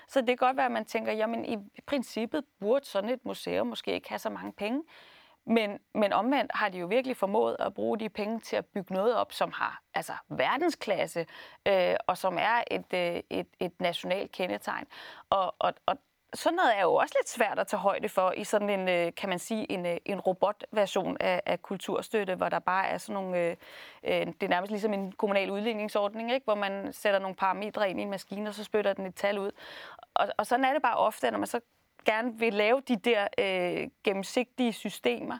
Så 0.07 0.19
det 0.19 0.27
kan 0.27 0.37
godt 0.37 0.57
være, 0.57 0.65
at 0.65 0.71
man 0.71 0.85
tænker, 0.85 1.11
jamen 1.11 1.45
i 1.45 1.57
princippet 1.85 2.43
burde 2.59 2.85
sådan 2.85 3.09
et 3.09 3.25
museum 3.25 3.67
måske 3.67 3.93
ikke 3.93 4.09
have 4.09 4.19
så 4.19 4.29
mange 4.29 4.53
penge. 4.53 4.83
Men, 5.45 5.79
men 5.93 6.13
omvendt 6.13 6.51
har 6.55 6.69
de 6.69 6.77
jo 6.77 6.87
virkelig 6.87 7.17
formået 7.17 7.55
at 7.59 7.73
bruge 7.73 7.99
de 7.99 8.09
penge 8.09 8.39
til 8.39 8.55
at 8.55 8.65
bygge 8.65 8.93
noget 8.93 9.15
op, 9.15 9.31
som 9.31 9.51
har 9.51 9.81
altså 9.93 10.13
verdensklasse, 10.29 11.25
øh, 11.67 11.95
og 12.07 12.17
som 12.17 12.37
er 12.37 12.63
et, 12.71 12.93
øh, 12.93 13.21
et, 13.29 13.47
et 13.59 13.81
nationalt 13.81 14.31
kendetegn. 14.31 14.85
Og, 15.29 15.55
og, 15.59 15.73
og 15.85 15.97
sådan 16.33 16.55
noget 16.55 16.77
er 16.77 16.81
jo 16.81 16.93
også 16.93 17.15
lidt 17.19 17.29
svært 17.29 17.59
at 17.59 17.67
tage 17.67 17.79
højde 17.79 18.09
for 18.09 18.31
i 18.31 18.43
sådan 18.43 18.69
en, 18.69 18.89
øh, 18.89 19.11
kan 19.17 19.29
man 19.29 19.39
sige, 19.39 19.71
en, 19.71 19.85
øh, 19.85 19.97
en 20.05 20.19
robotversion 20.19 21.17
af, 21.19 21.41
af 21.45 21.61
kulturstøtte, 21.61 22.35
hvor 22.35 22.49
der 22.49 22.59
bare 22.59 22.87
er 22.87 22.97
sådan 22.97 23.13
nogle, 23.23 23.39
øh, 23.39 23.55
øh 24.03 24.25
det 24.25 24.43
er 24.43 24.47
nærmest 24.47 24.71
ligesom 24.71 24.93
en 24.93 25.11
kommunal 25.11 25.51
udligningsordning, 25.51 26.33
ikke? 26.33 26.43
hvor 26.43 26.55
man 26.55 26.93
sætter 26.93 27.19
nogle 27.19 27.35
parametre 27.35 27.89
ind 27.89 27.99
i 27.99 28.03
en 28.03 28.09
maskine, 28.09 28.49
og 28.49 28.53
så 28.55 28.63
spytter 28.63 28.93
den 28.93 29.05
et 29.05 29.15
tal 29.15 29.39
ud. 29.39 29.51
Og, 30.13 30.27
og 30.37 30.45
sådan 30.47 30.65
er 30.65 30.73
det 30.73 30.81
bare 30.81 30.97
ofte, 30.97 31.31
når 31.31 31.37
man 31.37 31.47
så 31.47 31.59
gerne 32.05 32.39
vil 32.39 32.53
lave 32.53 32.81
de 32.87 32.95
der 32.95 33.27
øh, 33.37 33.89
gennemsigtige 34.03 34.73
systemer, 34.73 35.37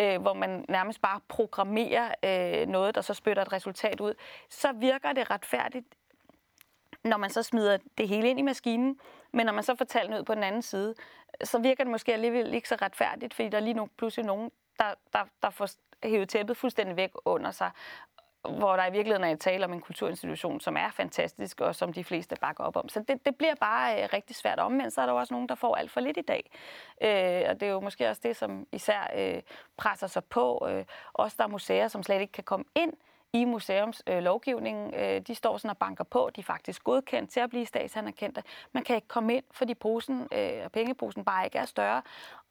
øh, 0.00 0.20
hvor 0.20 0.32
man 0.32 0.64
nærmest 0.68 1.02
bare 1.02 1.20
programmerer 1.28 2.14
øh, 2.22 2.68
noget, 2.68 2.94
der 2.94 3.00
så 3.00 3.14
spytter 3.14 3.42
et 3.42 3.52
resultat 3.52 4.00
ud, 4.00 4.14
så 4.48 4.72
virker 4.72 5.12
det 5.12 5.30
retfærdigt, 5.30 5.86
når 7.04 7.16
man 7.16 7.30
så 7.30 7.42
smider 7.42 7.78
det 7.98 8.08
hele 8.08 8.28
ind 8.28 8.38
i 8.38 8.42
maskinen, 8.42 9.00
men 9.32 9.46
når 9.46 9.52
man 9.52 9.64
så 9.64 9.74
får 9.74 9.84
tallene 9.84 10.18
ud 10.18 10.24
på 10.24 10.34
den 10.34 10.42
anden 10.42 10.62
side, 10.62 10.94
så 11.44 11.58
virker 11.58 11.84
det 11.84 11.90
måske 11.90 12.12
alligevel 12.12 12.54
ikke 12.54 12.68
så 12.68 12.76
retfærdigt, 12.82 13.34
fordi 13.34 13.48
der 13.48 13.58
er 13.58 13.62
lige 13.62 13.74
nu 13.74 13.88
pludselig 13.96 14.26
nogen, 14.26 14.50
der, 14.78 14.94
der, 15.12 15.24
der 15.42 15.50
får 15.50 15.68
hævet 16.04 16.28
tæppet 16.28 16.56
fuldstændig 16.56 16.96
væk 16.96 17.10
under 17.24 17.50
sig 17.50 17.70
hvor 18.48 18.76
der 18.76 18.86
i 18.86 18.92
virkeligheden 18.92 19.30
er 19.30 19.36
tale 19.36 19.64
om 19.64 19.72
en 19.72 19.80
kulturinstitution, 19.80 20.60
som 20.60 20.76
er 20.76 20.90
fantastisk, 20.90 21.60
og 21.60 21.74
som 21.74 21.92
de 21.92 22.04
fleste 22.04 22.36
bakker 22.40 22.64
op 22.64 22.76
om. 22.76 22.88
Så 22.88 23.04
det, 23.08 23.26
det 23.26 23.36
bliver 23.36 23.54
bare 23.54 24.02
øh, 24.02 24.08
rigtig 24.12 24.36
svært. 24.36 24.58
Omvendt 24.58 24.94
så 24.94 25.00
er 25.00 25.06
der 25.06 25.12
også 25.12 25.34
nogen, 25.34 25.48
der 25.48 25.54
får 25.54 25.76
alt 25.76 25.90
for 25.90 26.00
lidt 26.00 26.16
i 26.16 26.22
dag. 26.22 26.50
Øh, 27.02 27.50
og 27.50 27.60
det 27.60 27.68
er 27.68 27.72
jo 27.72 27.80
måske 27.80 28.08
også 28.08 28.20
det, 28.24 28.36
som 28.36 28.66
især 28.72 29.10
øh, 29.16 29.42
presser 29.76 30.06
sig 30.06 30.24
på. 30.24 30.66
Øh, 30.70 30.84
også 31.12 31.34
der 31.38 31.44
er 31.44 31.48
museer, 31.48 31.88
som 31.88 32.02
slet 32.02 32.20
ikke 32.20 32.32
kan 32.32 32.44
komme 32.44 32.64
ind 32.74 32.92
i 33.32 33.44
museumslovgivningen. 33.44 34.94
Øh, 34.94 35.20
de 35.20 35.34
står 35.34 35.56
sådan 35.56 35.70
og 35.70 35.78
banker 35.78 36.04
på. 36.04 36.30
De 36.36 36.40
er 36.40 36.44
faktisk 36.44 36.84
godkendt 36.84 37.30
til 37.30 37.40
at 37.40 37.50
blive 37.50 37.66
statsanerkendte. 37.66 38.42
Man 38.72 38.84
kan 38.84 38.96
ikke 38.96 39.08
komme 39.08 39.34
ind, 39.34 39.44
fordi 39.50 39.74
posen, 39.74 40.28
øh, 40.32 40.68
pengeposen 40.72 41.24
bare 41.24 41.44
ikke 41.44 41.58
er 41.58 41.64
større. 41.64 42.02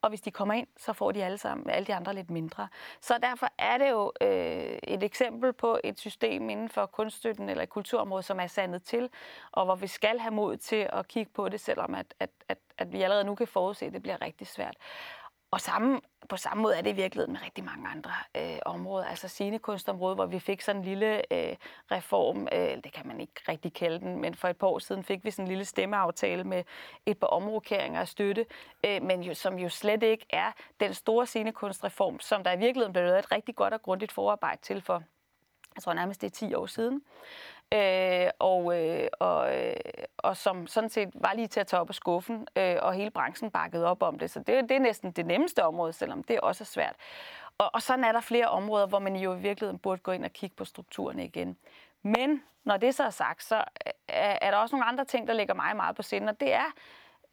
Og 0.02 0.10
hvis 0.10 0.22
de 0.22 0.32
kommer 0.32 0.54
ind, 0.54 0.68
så 0.78 0.94
får 0.94 1.12
de 1.12 1.24
alle 1.24 1.38
sammen, 1.38 1.70
alle 1.70 1.88
de 1.88 1.96
andre 1.96 2.14
lidt 2.14 2.30
mindre. 2.30 2.68
Så 3.02 3.18
derfor 3.18 3.48
er 3.58 3.78
det 3.78 3.90
jo 3.90 4.12
øh, 4.22 4.80
et 4.84 5.04
eksempel 5.04 5.54
på 5.54 5.80
et 5.84 6.00
system 6.00 6.50
inden 6.50 6.70
for 6.70 6.86
kunststøtten 6.86 7.50
eller 7.50 7.66
kulturområdet, 7.66 8.26
som 8.26 8.40
er 8.40 8.48
sandet 8.48 8.84
til, 8.84 9.10
og 9.52 9.66
hvor 9.66 9.76
vi 9.76 9.88
skal 9.88 10.20
have 10.20 10.34
mod 10.34 10.58
til 10.58 10.90
at 10.94 11.08
kigge 11.08 11.32
på 11.34 11.50
det, 11.50 11.60
selvom 11.60 11.96
at, 11.96 12.14
at, 12.20 12.30
at, 12.50 12.58
at 12.78 12.92
vi 12.94 13.02
allerede 13.02 13.24
nu 13.24 13.36
kan 13.36 13.48
forudse, 13.48 13.86
at 13.86 13.94
det 13.94 14.02
bliver 14.02 14.22
rigtig 14.22 14.48
svært. 14.48 14.76
Og 15.52 15.62
samme, 15.62 16.02
på 16.30 16.38
samme 16.38 16.64
måde 16.64 16.76
er 16.76 16.82
det 16.82 16.90
i 16.90 16.94
virkeligheden 16.94 17.34
med 17.34 17.42
rigtig 17.42 17.64
mange 17.64 17.88
andre 17.88 18.12
øh, 18.38 18.60
områder. 18.66 19.06
Altså 19.06 19.28
scenekunstområdet, 19.28 20.18
hvor 20.18 20.26
vi 20.26 20.40
fik 20.40 20.62
sådan 20.62 20.82
en 20.82 20.86
lille 20.86 21.34
øh, 21.34 21.56
reform, 21.92 22.48
øh, 22.52 22.84
det 22.84 22.94
kan 22.94 23.08
man 23.08 23.20
ikke 23.20 23.34
rigtig 23.48 23.74
kalde 23.74 24.00
den, 24.00 24.22
men 24.22 24.36
for 24.36 24.48
et 24.48 24.58
par 24.58 24.68
år 24.68 24.80
siden 24.80 25.04
fik 25.04 25.26
vi 25.26 25.32
sådan 25.32 25.46
en 25.46 25.50
lille 25.50 25.66
stemmeaftale 25.66 26.44
med 26.44 26.64
et 27.06 27.20
par 27.20 27.28
omrokeringer 27.28 28.00
af 28.00 28.08
støtte, 28.08 28.46
øh, 28.86 29.04
men 29.04 29.24
jo, 29.24 29.34
som 29.34 29.60
jo 29.60 29.70
slet 29.70 30.04
ikke 30.04 30.26
er 30.30 30.52
den 30.80 30.94
store 30.94 31.26
scenekunstreform, 31.26 32.20
som 32.20 32.44
der 32.44 32.52
i 32.52 32.60
virkeligheden 32.60 32.94
blev 32.94 33.06
lavet 33.06 33.20
et 33.20 33.32
rigtig 33.32 33.56
godt 33.56 33.74
og 33.74 33.82
grundigt 33.82 34.12
forarbejde 34.12 34.62
til 34.62 34.82
for, 34.82 35.04
jeg 35.76 35.84
tror 35.84 35.94
nærmest 35.94 36.22
det 36.22 36.28
er 36.28 36.48
10 36.48 36.54
år 36.54 36.66
siden 36.66 37.02
øh, 37.74 38.30
og, 38.40 38.80
øh, 38.80 39.08
og, 39.20 39.58
øh, 39.58 39.76
og 40.18 40.38
som 40.38 40.68
sådan 40.68 40.90
set 40.90 41.10
var 41.14 41.34
lige 41.34 41.48
til 41.48 41.60
at 41.60 41.68
tage 41.68 41.80
op 41.80 41.90
af 41.90 41.96
skuffen, 41.96 42.48
øh, 42.56 42.76
og 42.82 42.94
hele 42.94 43.12
branchen 43.12 43.52
bakkede 43.52 43.86
op 43.86 44.04
om 44.04 44.20
det. 44.20 44.32
Så 44.32 44.40
det, 44.40 44.48
det 44.48 44.72
er 44.72 44.80
næsten 44.80 45.12
det 45.12 45.26
nemmeste 45.26 45.66
område, 45.66 45.94
selvom 45.94 46.24
det 46.24 46.40
også 46.40 46.64
er 46.64 46.66
svært. 46.66 46.96
Og, 47.58 47.70
og 47.74 47.82
sådan 47.82 48.04
er 48.04 48.12
der 48.12 48.22
flere 48.22 48.48
områder, 48.48 48.88
hvor 48.88 49.00
man 49.00 49.16
jo 49.16 49.34
i 49.34 49.40
virkeligheden 49.40 49.80
burde 49.80 50.02
gå 50.02 50.12
ind 50.12 50.26
og 50.26 50.32
kigge 50.34 50.56
på 50.56 50.66
strukturerne 50.66 51.26
igen. 51.26 51.58
Men 52.02 52.44
når 52.64 52.78
det 52.78 52.96
så 52.96 53.04
er 53.04 53.10
sagt, 53.10 53.44
så 53.44 53.64
er, 54.08 54.38
er 54.42 54.52
der 54.52 54.58
også 54.58 54.76
nogle 54.76 54.86
andre 54.86 55.06
ting, 55.06 55.28
der 55.28 55.34
ligger 55.34 55.54
mig 55.54 55.76
meget 55.76 55.96
på 55.96 56.02
sinde, 56.02 56.30
og 56.30 56.40
det 56.40 56.54
er 56.54 56.72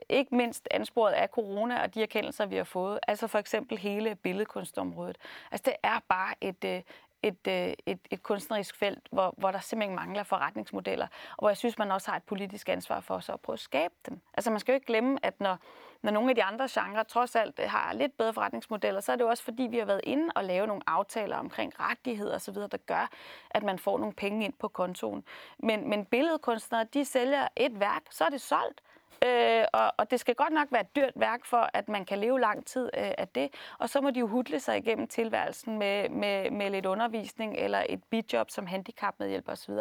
ikke 0.09 0.35
mindst 0.35 0.69
ansporet 0.71 1.13
af 1.13 1.29
corona 1.29 1.83
og 1.83 1.95
de 1.95 2.03
erkendelser, 2.03 2.47
vi 2.47 2.57
har 2.57 2.65
fået. 2.65 2.99
Altså 3.09 3.27
for 3.27 3.39
eksempel 3.39 3.79
hele 3.79 4.15
billedkunstområdet. 4.15 5.19
Altså 5.51 5.63
det 5.65 5.75
er 5.83 6.01
bare 6.09 6.35
et, 6.41 6.65
øh, 6.65 6.83
et, 7.23 7.47
øh, 7.49 7.73
et, 7.87 7.99
et 8.11 8.23
kunstnerisk 8.23 8.77
felt, 8.77 9.09
hvor, 9.13 9.35
hvor 9.37 9.51
der 9.51 9.61
simpelthen 9.61 9.97
mangler 9.97 10.23
forretningsmodeller, 10.23 11.07
og 11.07 11.39
hvor 11.39 11.49
jeg 11.49 11.57
synes, 11.57 11.79
man 11.79 11.91
også 11.91 12.11
har 12.11 12.17
et 12.17 12.23
politisk 12.23 12.69
ansvar 12.69 13.01
for 13.01 13.21
så 13.21 13.33
at 13.33 13.41
prøve 13.41 13.55
at 13.55 13.61
skabe 13.61 13.95
dem. 14.09 14.21
Altså 14.35 14.51
man 14.51 14.61
skal 14.61 14.73
jo 14.73 14.75
ikke 14.75 14.87
glemme, 14.87 15.19
at 15.23 15.41
når, 15.41 15.59
når 16.03 16.13
nogle 16.13 16.31
af 16.31 16.35
de 16.35 16.43
andre 16.43 16.69
genrer 16.71 17.03
trods 17.03 17.37
alt 17.37 17.61
har 17.61 17.93
lidt 17.93 18.17
bedre 18.19 18.33
forretningsmodeller, 18.33 19.01
så 19.01 19.13
er 19.13 19.17
det 19.17 19.25
jo 19.25 19.29
også 19.29 19.43
fordi, 19.43 19.63
vi 19.63 19.79
har 19.79 19.85
været 19.85 20.01
inde 20.05 20.29
og 20.37 20.45
lave 20.45 20.67
nogle 20.67 20.83
aftaler 20.87 21.37
omkring 21.37 21.81
rettigheder 21.81 22.35
osv., 22.35 22.55
der 22.55 22.79
gør, 22.87 23.11
at 23.51 23.63
man 23.63 23.79
får 23.79 23.99
nogle 23.99 24.15
penge 24.15 24.45
ind 24.45 24.53
på 24.53 24.69
kontoen. 24.69 25.25
Men, 25.59 25.89
men 25.89 26.05
billedkunstnere, 26.05 26.85
de 26.85 27.05
sælger 27.05 27.49
et 27.57 27.81
værk, 27.81 28.03
så 28.11 28.25
er 28.25 28.29
det 28.29 28.41
solgt. 28.41 28.81
Øh, 29.27 29.65
og, 29.73 29.93
og 29.97 30.11
det 30.11 30.21
skal 30.21 30.35
godt 30.35 30.53
nok 30.53 30.69
være 30.71 30.81
et 30.81 30.97
dyrt 30.97 31.13
værk 31.17 31.45
for, 31.45 31.71
at 31.73 31.89
man 31.89 32.05
kan 32.05 32.19
leve 32.19 32.41
lang 32.41 32.67
tid 32.67 32.85
øh, 32.85 33.11
af 33.19 33.29
det. 33.29 33.49
Og 33.79 33.89
så 33.89 34.01
må 34.01 34.11
de 34.11 34.21
jo 34.21 34.27
hudle 34.27 34.61
sig 34.61 34.79
igennem 34.79 35.09
tilværelsen 35.09 35.79
med, 35.79 36.09
med, 36.09 36.51
med 36.51 36.71
lidt 36.71 36.87
undervisning 36.87 37.57
eller 37.57 37.85
et 37.89 38.05
bidjob 38.05 38.51
som 38.51 38.67
handicapmedhjælper 38.67 39.53
osv. 39.53 39.73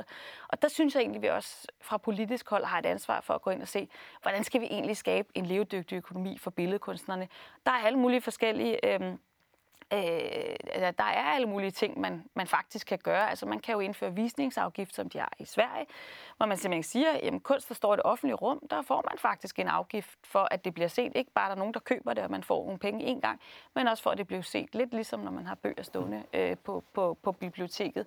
Og 0.48 0.62
der 0.62 0.68
synes 0.68 0.96
jeg 0.96 1.02
egentlig, 1.02 1.20
at 1.20 1.24
vi 1.24 1.30
også 1.30 1.68
fra 1.82 1.98
politisk 1.98 2.50
hold 2.50 2.66
har 2.66 2.80
et 2.80 2.86
ansvar 2.86 3.22
for 3.22 3.34
at 3.34 3.42
gå 3.42 3.50
ind 3.50 3.62
og 3.62 3.68
se, 3.68 3.90
hvordan 4.22 4.44
skal 4.44 4.62
vi 4.62 4.66
egentlig 4.66 4.98
skabe 4.98 5.30
en 5.36 5.46
levedygtig 5.46 5.96
økonomi 5.96 6.38
for 6.38 6.52
billedkunstnerne. 6.52 7.28
Der 7.66 7.72
er 7.72 7.86
alle 7.86 8.00
mulige 8.00 8.22
forskellige... 8.22 8.94
Øh, 8.94 9.18
Øh, 9.94 10.00
altså, 10.74 10.94
der 10.98 11.04
er 11.04 11.24
alle 11.24 11.48
mulige 11.48 11.72
ting, 11.72 12.00
man, 12.00 12.24
man 12.34 12.48
faktisk 12.48 12.88
kan 12.88 12.98
gøre. 13.04 13.30
Altså, 13.30 13.46
man 13.46 13.60
kan 13.60 13.74
jo 13.74 13.80
indføre 13.80 14.14
visningsafgift, 14.16 14.96
som 14.96 15.10
de 15.10 15.20
har 15.20 15.34
i 15.40 15.46
Sverige, 15.46 15.86
hvor 16.38 16.46
man 16.46 16.58
simpelthen 16.58 16.84
siger, 16.84 17.08
at 17.24 17.44
kunst, 17.44 17.70
der 17.70 17.76
står 17.76 17.94
i 17.94 17.98
det 17.98 18.04
offentlige 18.06 18.36
rum, 18.36 18.68
der 18.70 18.82
får 18.82 19.04
man 19.10 19.18
faktisk 19.18 19.60
en 19.60 19.68
afgift 19.68 20.10
for, 20.24 20.48
at 20.52 20.66
det 20.66 20.74
bliver 20.74 20.88
set. 20.88 21.12
Ikke 21.16 21.32
bare 21.32 21.50
der 21.50 21.56
er 21.56 21.60
nogen, 21.60 21.74
der 21.74 21.80
køber 21.80 22.14
det, 22.14 22.24
og 22.24 22.32
man 22.32 22.44
får 22.44 22.64
nogle 22.66 22.80
penge 22.80 23.04
en 23.04 23.22
gang, 23.22 23.40
men 23.76 23.88
også 23.88 24.04
for, 24.04 24.10
at 24.10 24.18
det 24.18 24.28
bliver 24.28 24.42
set. 24.42 24.76
Lidt 24.76 24.94
ligesom, 24.94 25.20
når 25.20 25.32
man 25.32 25.46
har 25.46 25.56
bøger 25.56 25.84
stående 25.84 26.24
øh, 26.34 26.58
på, 26.58 26.84
på, 26.94 27.18
på 27.24 27.32
biblioteket. 27.32 28.06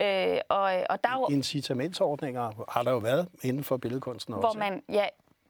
Øh, 0.00 0.38
og, 0.48 0.60
og 0.90 1.04
der 1.04 1.10
er 1.10 1.18
jo, 1.18 1.26
Incitamentsordninger 1.30 2.50
har 2.68 2.82
der 2.82 2.90
jo 2.90 2.98
været 2.98 3.28
inden 3.42 3.64
for 3.64 3.76
billedkunsten 3.76 4.34
også. 4.34 4.48
Hvor 4.48 4.58
man, 4.58 4.82
ja, 4.88 5.06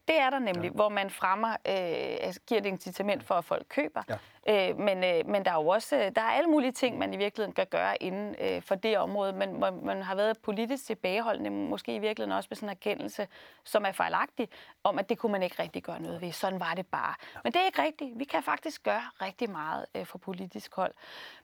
det 0.09 0.21
er 0.21 0.31
der 0.31 0.39
nemlig, 0.39 0.65
ja. 0.65 0.75
hvor 0.75 0.89
man 0.89 1.11
fremmer, 1.11 1.51
øh, 1.51 2.27
altså 2.27 2.41
giver 2.47 2.61
et 2.61 2.67
incitament 2.67 3.25
for, 3.25 3.35
at 3.35 3.45
folk 3.45 3.67
køber. 3.69 4.03
Ja. 4.09 4.15
Øh, 4.49 4.79
men, 4.79 5.05
øh, 5.05 5.27
men 5.27 5.45
der 5.45 5.51
er 5.51 5.55
jo 5.55 5.69
også 5.69 5.97
øh, 5.97 6.13
der 6.17 6.23
er 6.23 6.31
alle 6.31 6.51
mulige 6.51 6.73
ting, 6.73 6.99
man 6.99 7.15
i 7.15 7.17
virkeligheden 7.17 7.55
kan 7.55 7.67
gøre 7.71 8.03
inden 8.03 8.35
øh, 8.41 8.63
for 8.63 8.75
det 8.75 8.99
område, 8.99 9.33
men 9.33 9.61
man, 9.61 9.85
man 9.85 10.03
har 10.03 10.15
været 10.15 10.39
politisk 10.39 10.87
tilbageholdende, 10.87 11.51
måske 11.51 11.95
i 11.95 11.99
virkeligheden 11.99 12.37
også 12.37 12.47
med 12.51 12.57
sådan 12.57 12.69
en 12.69 12.71
erkendelse, 12.71 13.29
som 13.65 13.85
er 13.85 13.93
fejlagtig, 13.93 14.49
om 14.85 14.99
at 14.99 15.09
det 15.09 15.19
kunne 15.19 15.33
man 15.33 15.43
ikke 15.43 15.63
rigtig 15.63 15.83
gøre 15.83 16.03
noget 16.03 16.21
ved. 16.21 16.33
Sådan 16.33 16.61
var 16.61 16.75
det 16.75 16.87
bare. 16.87 17.15
Men 17.45 17.53
det 17.53 17.61
er 17.61 17.67
ikke 17.67 17.83
rigtigt. 17.83 18.19
Vi 18.19 18.25
kan 18.25 18.43
faktisk 18.43 18.83
gøre 18.83 19.03
rigtig 19.23 19.51
meget 19.51 19.87
øh, 19.95 20.07
fra 20.07 20.19
politisk 20.19 20.75
hold. 20.75 20.93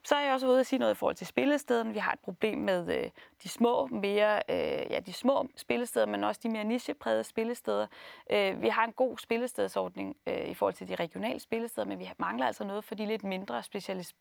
Så 0.05 0.15
er 0.15 0.21
jeg 0.21 0.35
også 0.35 0.47
ude 0.47 0.61
at 0.61 0.67
sige 0.67 0.79
noget 0.79 0.95
i 0.95 0.97
forhold 0.97 1.15
til 1.15 1.27
spillestederne. 1.27 1.93
Vi 1.93 1.99
har 1.99 2.13
et 2.13 2.21
problem 2.21 2.59
med 2.59 2.99
øh, 2.99 3.11
de 3.43 3.49
små, 3.49 3.87
mere, 3.87 4.43
øh, 4.49 4.91
ja, 4.91 5.01
de 5.07 5.13
små 5.13 5.49
spillesteder, 5.57 6.07
men 6.07 6.25
også 6.25 6.41
de 6.43 6.49
mere 6.49 6.65
nicheprægede 6.65 7.25
spillesteder. 7.25 7.87
Øh, 8.31 8.63
vi 8.63 8.69
har 8.69 8.85
en 8.85 8.93
god 8.93 9.19
spillestedsordning 9.19 10.17
øh, 10.27 10.49
i 10.49 10.55
forhold 10.55 10.75
til 10.75 10.89
de 10.89 10.95
regionale 10.95 11.41
spillesteder, 11.41 11.87
men 11.87 11.99
vi 11.99 12.11
mangler 12.19 12.47
altså 12.47 12.65
noget 12.65 12.85
for 12.85 12.94
de 12.95 13.07
lidt 13.07 13.25
mindre 13.25 13.59
specialis- 13.61 14.15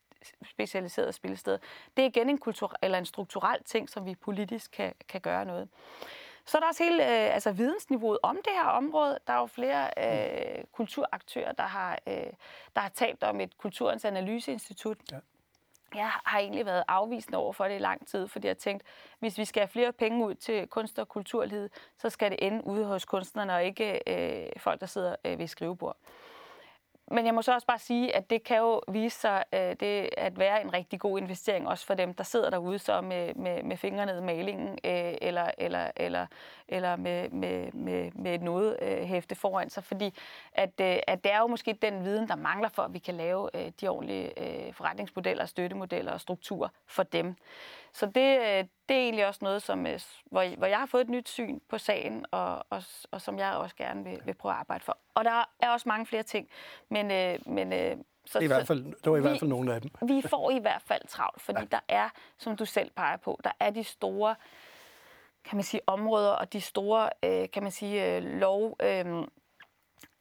specialiserede 0.50 1.12
spillesteder. 1.12 1.58
Det 1.96 2.02
er 2.02 2.06
igen 2.06 2.30
en, 2.30 2.38
kultur- 2.38 2.76
eller 2.82 2.98
en 2.98 3.06
strukturel 3.06 3.64
ting, 3.64 3.88
som 3.90 4.06
vi 4.06 4.14
politisk 4.14 4.70
kan, 4.70 4.94
kan 5.08 5.20
gøre 5.20 5.44
noget. 5.44 5.68
Så 6.46 6.58
er 6.58 6.60
der 6.60 6.68
også 6.68 6.84
hele 6.84 7.02
øh, 7.02 7.34
altså 7.34 7.52
vidensniveauet 7.52 8.18
om 8.22 8.36
det 8.36 8.52
her 8.52 8.64
område. 8.64 9.18
Der 9.26 9.32
er 9.32 9.38
jo 9.38 9.46
flere 9.46 9.90
øh, 9.98 10.64
kulturaktører, 10.72 11.52
der 11.52 11.62
har, 11.62 11.98
øh, 12.06 12.14
der 12.74 12.80
har 12.80 12.88
talt 12.88 13.22
om 13.22 13.40
et 13.40 13.58
kulturens 13.58 14.04
analyseinstitut. 14.04 14.98
Ja. 15.12 15.18
Jeg 15.94 16.10
har 16.24 16.38
egentlig 16.38 16.66
været 16.66 16.84
afvisende 16.88 17.38
over 17.38 17.52
for 17.52 17.68
det 17.68 17.74
i 17.74 17.78
lang 17.78 18.06
tid, 18.06 18.28
fordi 18.28 18.46
jeg 18.46 18.58
tænkt, 18.58 18.82
hvis 19.18 19.38
vi 19.38 19.44
skal 19.44 19.60
have 19.60 19.68
flere 19.68 19.92
penge 19.92 20.26
ud 20.26 20.34
til 20.34 20.66
kunst- 20.68 20.98
og 20.98 21.08
kulturlivet, 21.08 21.70
så 21.98 22.10
skal 22.10 22.30
det 22.30 22.38
ende 22.42 22.66
ude 22.66 22.84
hos 22.84 23.04
kunstnerne 23.04 23.54
og 23.54 23.64
ikke 23.64 24.00
øh, 24.06 24.52
folk, 24.56 24.80
der 24.80 24.86
sidder 24.86 25.16
øh, 25.24 25.38
ved 25.38 25.46
skrivebord. 25.46 25.96
Men 27.10 27.26
jeg 27.26 27.34
må 27.34 27.42
så 27.42 27.54
også 27.54 27.66
bare 27.66 27.78
sige, 27.78 28.16
at 28.16 28.30
det 28.30 28.44
kan 28.44 28.56
jo 28.58 28.80
vise 28.88 29.20
sig 29.20 29.44
øh, 29.52 29.76
det 29.80 30.08
at 30.16 30.38
være 30.38 30.62
en 30.62 30.72
rigtig 30.72 31.00
god 31.00 31.18
investering, 31.18 31.68
også 31.68 31.86
for 31.86 31.94
dem, 31.94 32.14
der 32.14 32.24
sidder 32.24 32.50
derude 32.50 32.78
så 32.78 33.00
med, 33.00 33.34
med, 33.34 33.62
med 33.62 33.76
fingrene 33.76 34.18
i 34.18 34.20
malingen, 34.20 34.68
øh, 34.84 35.14
eller, 35.22 35.50
eller, 35.58 35.90
eller, 35.96 36.26
eller 36.68 36.96
med, 36.96 37.30
med, 37.30 37.72
med, 37.72 38.10
med 38.14 38.34
et 38.34 38.42
noget 38.42 38.76
øh, 38.82 39.02
hæfte 39.02 39.34
foran 39.34 39.70
sig. 39.70 39.84
Fordi 39.84 40.14
at, 40.52 40.80
øh, 40.80 40.96
at 41.06 41.24
det 41.24 41.32
er 41.32 41.38
jo 41.38 41.46
måske 41.46 41.78
den 41.82 42.04
viden, 42.04 42.28
der 42.28 42.36
mangler 42.36 42.68
for, 42.68 42.82
at 42.82 42.94
vi 42.94 42.98
kan 42.98 43.14
lave 43.14 43.50
øh, 43.54 43.72
de 43.80 43.88
ordentlige 43.88 44.66
øh, 44.66 44.74
forretningsmodeller, 44.74 45.46
støttemodeller 45.46 46.12
og 46.12 46.20
strukturer 46.20 46.68
for 46.86 47.02
dem. 47.02 47.34
Så 47.92 48.06
det, 48.06 48.14
det 48.88 48.96
er 48.96 49.00
egentlig 49.00 49.26
også 49.26 49.40
noget, 49.42 49.62
som, 49.62 49.86
hvor, 50.24 50.56
hvor 50.56 50.66
jeg 50.66 50.78
har 50.78 50.86
fået 50.86 51.02
et 51.02 51.10
nyt 51.10 51.28
syn 51.28 51.60
på 51.68 51.78
sagen, 51.78 52.26
og, 52.30 52.66
og, 52.70 52.82
og 53.10 53.20
som 53.20 53.38
jeg 53.38 53.54
også 53.54 53.76
gerne 53.76 54.04
vil, 54.04 54.20
vil 54.24 54.34
prøve 54.34 54.52
at 54.52 54.58
arbejde 54.58 54.84
for. 54.84 54.98
Og 55.14 55.24
der 55.24 55.50
er 55.60 55.70
også 55.70 55.88
mange 55.88 56.06
flere 56.06 56.22
ting, 56.22 56.48
men, 56.88 57.06
men 57.46 57.72
så, 58.26 58.38
det, 58.38 58.44
i 58.44 58.46
hvert 58.46 58.66
fald, 58.66 58.84
det 58.84 59.12
var 59.12 59.16
i 59.16 59.20
vi, 59.20 59.28
hvert 59.28 59.38
fald 59.38 59.50
nogle 59.50 59.74
af 59.74 59.80
dem. 59.80 59.90
vi 60.08 60.22
får 60.28 60.50
i 60.50 60.58
hvert 60.58 60.82
fald 60.82 61.06
travlt, 61.08 61.42
fordi 61.42 61.60
ja. 61.60 61.66
der 61.70 61.80
er, 61.88 62.08
som 62.38 62.56
du 62.56 62.64
selv 62.64 62.90
peger 62.96 63.16
på, 63.16 63.40
der 63.44 63.50
er 63.60 63.70
de 63.70 63.84
store 63.84 64.34
kan 65.44 65.56
man 65.56 65.64
sige, 65.64 65.80
områder 65.86 66.30
og 66.30 66.52
de 66.52 66.60
store 66.60 67.10
øh, 67.24 67.50
kan 67.50 67.62
man 67.62 67.72
sige, 67.72 68.16
øh, 68.16 68.22
lov, 68.22 68.76
øh, 68.82 69.06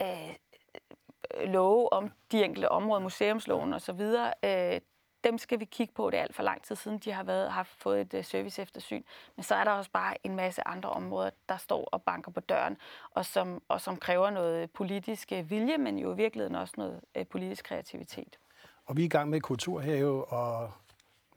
øh, 0.02 0.36
love 1.46 1.94
om 1.94 2.12
de 2.32 2.44
enkelte 2.44 2.70
områder, 2.70 3.02
museumsloven 3.02 3.74
osv., 3.74 4.02
øh, 4.44 4.82
dem 5.24 5.38
skal 5.38 5.60
vi 5.60 5.66
kigge 5.66 5.94
på. 5.94 6.10
Det 6.10 6.20
er 6.20 6.24
alt 6.24 6.36
for 6.36 6.44
lang 6.44 6.64
tid 6.64 6.76
siden, 6.76 6.98
de 6.98 7.12
har, 7.12 7.24
været, 7.24 7.52
har 7.52 7.64
fået 7.64 8.02
et 8.02 8.14
uh, 8.14 8.26
service 8.26 8.62
eftersyn. 8.62 9.04
Men 9.36 9.44
så 9.44 9.56
er 9.56 9.64
der 9.64 9.72
også 9.72 9.92
bare 9.92 10.16
en 10.24 10.36
masse 10.36 10.68
andre 10.68 10.90
områder, 10.90 11.30
der 11.50 11.58
står 11.58 11.90
og 11.92 12.04
banker 12.04 12.32
på 12.32 12.40
døren, 12.40 12.78
og 13.12 13.26
som, 13.26 13.62
og 13.68 13.82
som 13.82 13.98
kræver 13.98 14.30
noget 14.30 14.72
politisk 14.72 15.32
øh, 15.32 15.50
vilje, 15.50 15.78
men 15.78 16.00
jo 16.00 16.14
i 16.14 16.16
virkeligheden 16.16 16.56
også 16.56 16.74
noget 16.78 17.02
øh, 17.16 17.26
politisk 17.28 17.66
kreativitet. 17.66 18.40
Og 18.86 18.98
vi 18.98 19.02
er 19.02 19.06
i 19.06 19.10
gang 19.10 19.30
med 19.30 19.42
Kulturhave, 19.42 20.26
og 20.26 20.72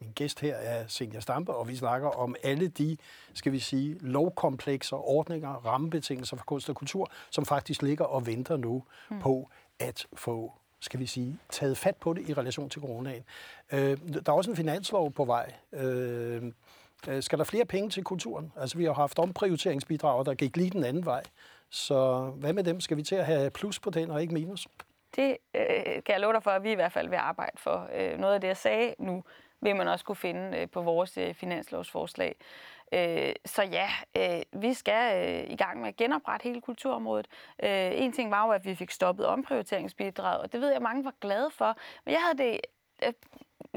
min 0.01 0.11
gæst 0.11 0.39
her 0.39 0.55
er 0.55 0.87
Senja 0.87 1.19
Stampe, 1.19 1.53
og 1.53 1.67
vi 1.67 1.75
snakker 1.75 2.09
om 2.09 2.35
alle 2.43 2.67
de, 2.67 2.97
skal 3.33 3.51
vi 3.51 3.59
sige, 3.59 3.97
lovkomplekser, 4.01 4.97
ordninger, 5.09 5.49
rammebetingelser 5.49 6.37
for 6.37 6.45
kunst 6.45 6.69
og 6.69 6.75
kultur, 6.75 7.11
som 7.29 7.45
faktisk 7.45 7.81
ligger 7.81 8.05
og 8.05 8.27
venter 8.27 8.57
nu 8.57 8.83
mm. 9.09 9.19
på 9.19 9.49
at 9.79 10.07
få 10.13 10.53
skal 10.79 10.99
vi 10.99 11.05
sige, 11.05 11.39
taget 11.49 11.77
fat 11.77 11.95
på 11.95 12.13
det 12.13 12.29
i 12.29 12.33
relation 12.33 12.69
til 12.69 12.81
coronaen. 12.81 13.23
Øh, 13.73 13.97
der 14.25 14.31
er 14.31 14.31
også 14.31 14.51
en 14.51 14.57
finanslov 14.57 15.11
på 15.11 15.25
vej. 15.25 15.53
Øh, 15.73 16.43
øh, 17.07 17.23
skal 17.23 17.37
der 17.37 17.43
flere 17.43 17.65
penge 17.65 17.89
til 17.89 18.03
kulturen? 18.03 18.53
Altså, 18.57 18.77
vi 18.77 18.85
har 18.85 18.93
haft 18.93 19.19
omprioriteringsbidrag, 19.19 20.25
der 20.25 20.33
gik 20.33 20.57
lige 20.57 20.69
den 20.69 20.83
anden 20.83 21.05
vej. 21.05 21.23
Så 21.69 22.19
hvad 22.35 22.53
med 22.53 22.63
dem? 22.63 22.81
Skal 22.81 22.97
vi 22.97 23.03
til 23.03 23.15
at 23.15 23.25
have 23.25 23.49
plus 23.49 23.79
på 23.79 23.89
den 23.89 24.11
og 24.11 24.21
ikke 24.21 24.33
minus? 24.33 24.67
Det 25.15 25.37
øh, 25.55 25.63
kan 25.85 26.13
jeg 26.13 26.19
love 26.19 26.33
dig 26.33 26.43
for, 26.43 26.51
at 26.51 26.63
vi 26.63 26.71
i 26.71 26.75
hvert 26.75 26.91
fald 26.91 27.09
vil 27.09 27.15
arbejde 27.15 27.57
for. 27.57 27.89
Øh, 27.95 28.19
noget 28.19 28.33
af 28.33 28.41
det, 28.41 28.47
jeg 28.47 28.57
sagde 28.57 28.95
nu, 28.99 29.23
vil 29.61 29.75
man 29.75 29.87
også 29.87 30.05
kunne 30.05 30.15
finde 30.15 30.57
øh, 30.57 30.69
på 30.69 30.81
vores 30.81 31.17
øh, 31.17 31.33
finanslovsforslag. 31.33 32.35
Øh, 32.93 33.33
så 33.45 33.63
ja, 33.63 33.89
vi 34.53 34.73
skal 34.73 35.45
i 35.51 35.55
gang 35.55 35.81
med 35.81 35.87
at 35.87 35.95
genoprette 35.95 36.43
hele 36.43 36.61
kulturområdet. 36.61 37.27
En 37.59 38.11
ting 38.11 38.31
var 38.31 38.45
jo, 38.45 38.51
at 38.51 38.65
vi 38.65 38.75
fik 38.75 38.91
stoppet 38.91 39.25
omprioriteringsbidraget, 39.25 40.41
og 40.41 40.51
det 40.51 40.61
ved 40.61 40.71
jeg, 40.71 40.81
mange 40.81 41.05
var 41.05 41.13
glade 41.21 41.51
for. 41.51 41.77
Men 42.05 42.13
jeg 42.13 42.21
havde 42.21 42.37
det 42.37 42.59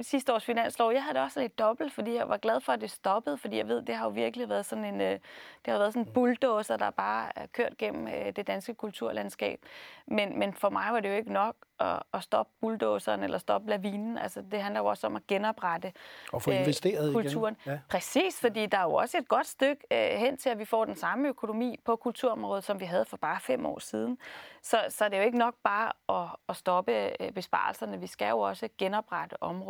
sidste 0.02 0.34
års 0.34 0.44
finanslov, 0.44 0.92
jeg 0.92 1.02
havde 1.02 1.14
det 1.14 1.22
også 1.22 1.40
lidt 1.40 1.58
dobbelt, 1.58 1.92
fordi 1.92 2.14
jeg 2.14 2.28
var 2.28 2.36
glad 2.36 2.60
for, 2.60 2.72
at 2.72 2.80
det 2.80 2.90
stoppede, 2.90 3.38
fordi 3.38 3.56
jeg 3.56 3.68
ved, 3.68 3.82
det 3.82 3.94
har 3.94 4.04
jo 4.04 4.10
virkelig 4.10 4.48
været 4.48 4.66
sådan 4.66 4.84
en, 4.84 5.00
øh, 5.00 5.10
det 5.10 5.20
har 5.66 5.78
været 5.78 5.92
sådan 5.92 6.08
en 6.08 6.12
bulldozer, 6.12 6.76
der 6.76 6.90
bare 6.90 7.38
er 7.38 7.46
kørt 7.46 7.78
gennem 7.78 8.08
øh, 8.08 8.36
det 8.36 8.46
danske 8.46 8.74
kulturlandskab. 8.74 9.60
Men, 10.06 10.38
men 10.38 10.54
for 10.54 10.70
mig 10.70 10.92
var 10.92 11.00
det 11.00 11.08
jo 11.08 11.14
ikke 11.14 11.32
nok 11.32 11.56
at, 11.80 12.02
at 12.14 12.22
stoppe 12.22 12.52
bulldozeren 12.60 13.22
eller 13.22 13.38
stoppe 13.38 13.70
lavinen. 13.70 14.18
Altså, 14.18 14.42
det 14.50 14.62
handler 14.62 14.80
jo 14.80 14.86
også 14.86 15.06
om 15.06 15.16
at 15.16 15.26
genoprette 15.26 15.92
og 16.32 16.42
få 16.42 16.50
investeret 16.50 17.08
øh, 17.08 17.14
kulturen. 17.14 17.56
Igen. 17.64 17.72
Ja. 17.72 17.80
Præcis, 17.88 18.40
fordi 18.40 18.66
der 18.66 18.78
er 18.78 18.82
jo 18.82 18.94
også 18.94 19.18
et 19.18 19.28
godt 19.28 19.46
stykke 19.46 19.86
øh, 19.92 20.18
hen 20.18 20.36
til, 20.36 20.50
at 20.50 20.58
vi 20.58 20.64
får 20.64 20.84
den 20.84 20.96
samme 20.96 21.28
økonomi 21.28 21.76
på 21.84 21.96
kulturområdet, 21.96 22.64
som 22.64 22.80
vi 22.80 22.84
havde 22.84 23.04
for 23.04 23.16
bare 23.16 23.40
fem 23.40 23.66
år 23.66 23.78
siden. 23.78 24.18
Så, 24.62 24.80
så 24.88 25.04
det 25.04 25.14
er 25.14 25.18
jo 25.18 25.24
ikke 25.24 25.38
nok 25.38 25.54
bare 25.64 25.92
at, 26.22 26.28
at 26.48 26.56
stoppe 26.56 27.22
øh, 27.22 27.32
besparelserne. 27.32 28.00
Vi 28.00 28.06
skal 28.06 28.28
jo 28.28 28.38
også 28.38 28.68
genoprette 28.78 29.42
området. 29.42 29.69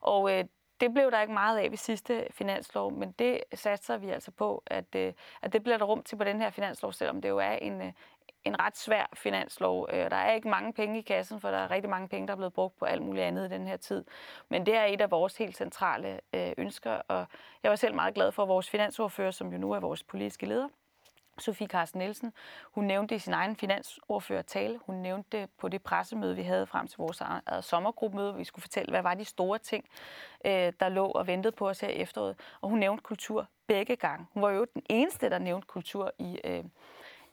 Og 0.00 0.32
øh, 0.32 0.44
det 0.80 0.94
blev 0.94 1.10
der 1.10 1.20
ikke 1.20 1.32
meget 1.32 1.58
af 1.58 1.70
ved 1.70 1.78
sidste 1.78 2.26
finanslov, 2.30 2.92
men 2.92 3.12
det 3.12 3.40
satser 3.54 3.96
vi 3.96 4.10
altså 4.10 4.30
på, 4.30 4.62
at, 4.66 4.94
øh, 4.96 5.12
at 5.42 5.52
det 5.52 5.62
bliver 5.62 5.78
der 5.78 5.84
rum 5.84 6.02
til 6.02 6.16
på 6.16 6.24
den 6.24 6.40
her 6.40 6.50
finanslov, 6.50 6.92
selvom 6.92 7.20
det 7.20 7.28
jo 7.28 7.38
er 7.38 7.52
en, 7.52 7.80
øh, 7.82 7.92
en 8.44 8.60
ret 8.60 8.76
svær 8.76 9.06
finanslov. 9.14 9.88
Øh, 9.92 10.10
der 10.10 10.16
er 10.16 10.32
ikke 10.32 10.48
mange 10.48 10.72
penge 10.72 10.98
i 10.98 11.02
kassen, 11.02 11.40
for 11.40 11.50
der 11.50 11.58
er 11.58 11.70
rigtig 11.70 11.90
mange 11.90 12.08
penge, 12.08 12.26
der 12.26 12.32
er 12.32 12.36
blevet 12.36 12.52
brugt 12.52 12.78
på 12.78 12.84
alt 12.84 13.02
muligt 13.02 13.24
andet 13.24 13.46
i 13.46 13.54
den 13.54 13.66
her 13.66 13.76
tid. 13.76 14.04
Men 14.48 14.66
det 14.66 14.76
er 14.76 14.84
et 14.84 15.00
af 15.00 15.10
vores 15.10 15.36
helt 15.36 15.56
centrale 15.56 16.20
øh, 16.32 16.52
ønsker, 16.58 16.92
og 16.92 17.26
jeg 17.62 17.70
var 17.70 17.76
selv 17.76 17.94
meget 17.94 18.14
glad 18.14 18.32
for 18.32 18.46
vores 18.46 18.70
finansordfører, 18.70 19.30
som 19.30 19.52
jo 19.52 19.58
nu 19.58 19.72
er 19.72 19.80
vores 19.80 20.02
politiske 20.02 20.46
leder, 20.46 20.68
Sofie 21.38 21.66
Carsten 21.66 21.98
Nielsen, 21.98 22.32
hun 22.62 22.84
nævnte 22.84 23.14
i 23.14 23.18
sin 23.18 23.32
egen 23.32 23.56
finansordførertale, 23.56 24.80
hun 24.86 24.94
nævnte 24.94 25.38
det 25.38 25.50
på 25.58 25.68
det 25.68 25.82
pressemøde, 25.82 26.36
vi 26.36 26.42
havde 26.42 26.66
frem 26.66 26.88
til 26.88 26.96
vores 26.96 27.22
sommergruppemøde, 27.60 28.30
hvor 28.30 28.38
vi 28.38 28.44
skulle 28.44 28.62
fortælle, 28.62 28.90
hvad 28.90 29.02
var 29.02 29.14
de 29.14 29.24
store 29.24 29.58
ting, 29.58 29.84
øh, 30.44 30.72
der 30.80 30.88
lå 30.88 31.06
og 31.06 31.26
ventede 31.26 31.52
på 31.52 31.68
os 31.68 31.80
her 31.80 31.88
i 31.88 31.96
efteråret. 31.96 32.36
Og 32.60 32.68
hun 32.68 32.78
nævnte 32.78 33.02
kultur 33.02 33.46
begge 33.66 33.96
gange. 33.96 34.26
Hun 34.32 34.42
var 34.42 34.50
jo 34.50 34.66
den 34.74 34.82
eneste, 34.90 35.30
der 35.30 35.38
nævnte 35.38 35.66
kultur 35.66 36.12
i, 36.18 36.40
øh, 36.44 36.64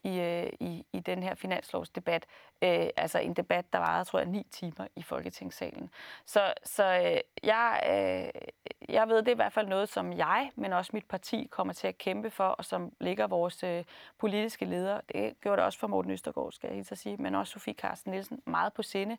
i, 0.03 0.19
øh, 0.19 0.49
i, 0.59 0.85
i 0.93 0.99
den 0.99 1.23
her 1.23 1.35
finanslovsdebat. 1.35 2.25
Øh, 2.61 2.87
altså 2.97 3.19
en 3.19 3.33
debat, 3.33 3.73
der 3.73 3.79
varede, 3.79 4.05
tror 4.05 4.19
jeg, 4.19 4.27
ni 4.27 4.47
timer 4.51 4.87
i 4.95 5.01
Folketingssalen. 5.01 5.89
Så, 6.25 6.53
så 6.63 6.83
øh, 6.83 7.19
jeg, 7.43 7.81
øh, 7.85 8.41
jeg 8.89 9.09
ved, 9.09 9.17
det 9.17 9.27
er 9.27 9.31
i 9.31 9.35
hvert 9.35 9.53
fald 9.53 9.67
noget, 9.67 9.89
som 9.89 10.13
jeg, 10.13 10.51
men 10.55 10.73
også 10.73 10.91
mit 10.93 11.05
parti, 11.05 11.47
kommer 11.51 11.73
til 11.73 11.87
at 11.87 11.97
kæmpe 11.97 12.29
for, 12.29 12.47
og 12.47 12.65
som 12.65 12.91
ligger 12.99 13.27
vores 13.27 13.63
øh, 13.63 13.83
politiske 14.19 14.65
leder. 14.65 15.01
Det 15.13 15.41
gjorde 15.41 15.57
det 15.57 15.65
også 15.65 15.79
for 15.79 15.87
Morten 15.87 16.11
Østergaard, 16.11 16.51
skal 16.51 16.67
jeg 16.67 16.75
helt 16.75 16.97
sige, 16.97 17.17
men 17.17 17.35
også 17.35 17.51
Sofie 17.51 17.73
Carsten 17.73 18.11
Nielsen 18.11 18.41
meget 18.45 18.73
på 18.73 18.83
sinde. 18.83 19.17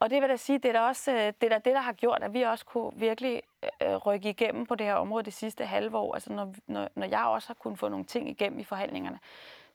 Og 0.00 0.10
det 0.10 0.22
vil 0.22 0.28
da 0.28 0.36
sige, 0.36 0.58
det 0.58 0.68
er 0.68 0.72
da 0.72 0.80
også 0.80 1.12
øh, 1.12 1.32
det, 1.40 1.52
er 1.52 1.58
det, 1.58 1.74
der 1.74 1.80
har 1.80 1.92
gjort, 1.92 2.22
at 2.22 2.34
vi 2.34 2.42
også 2.42 2.64
kunne 2.64 2.92
virkelig 2.96 3.42
øh, 3.82 3.96
rykke 3.96 4.30
igennem 4.30 4.66
på 4.66 4.74
det 4.74 4.86
her 4.86 4.94
område 4.94 5.24
det 5.24 5.32
sidste 5.32 5.66
halve 5.66 5.98
år. 5.98 6.14
Altså 6.14 6.32
når, 6.32 6.54
når, 6.66 6.88
når 6.94 7.06
jeg 7.06 7.24
også 7.24 7.48
har 7.48 7.54
kunnet 7.54 7.78
få 7.78 7.88
nogle 7.88 8.04
ting 8.04 8.28
igennem 8.28 8.58
i 8.58 8.64
forhandlingerne, 8.64 9.18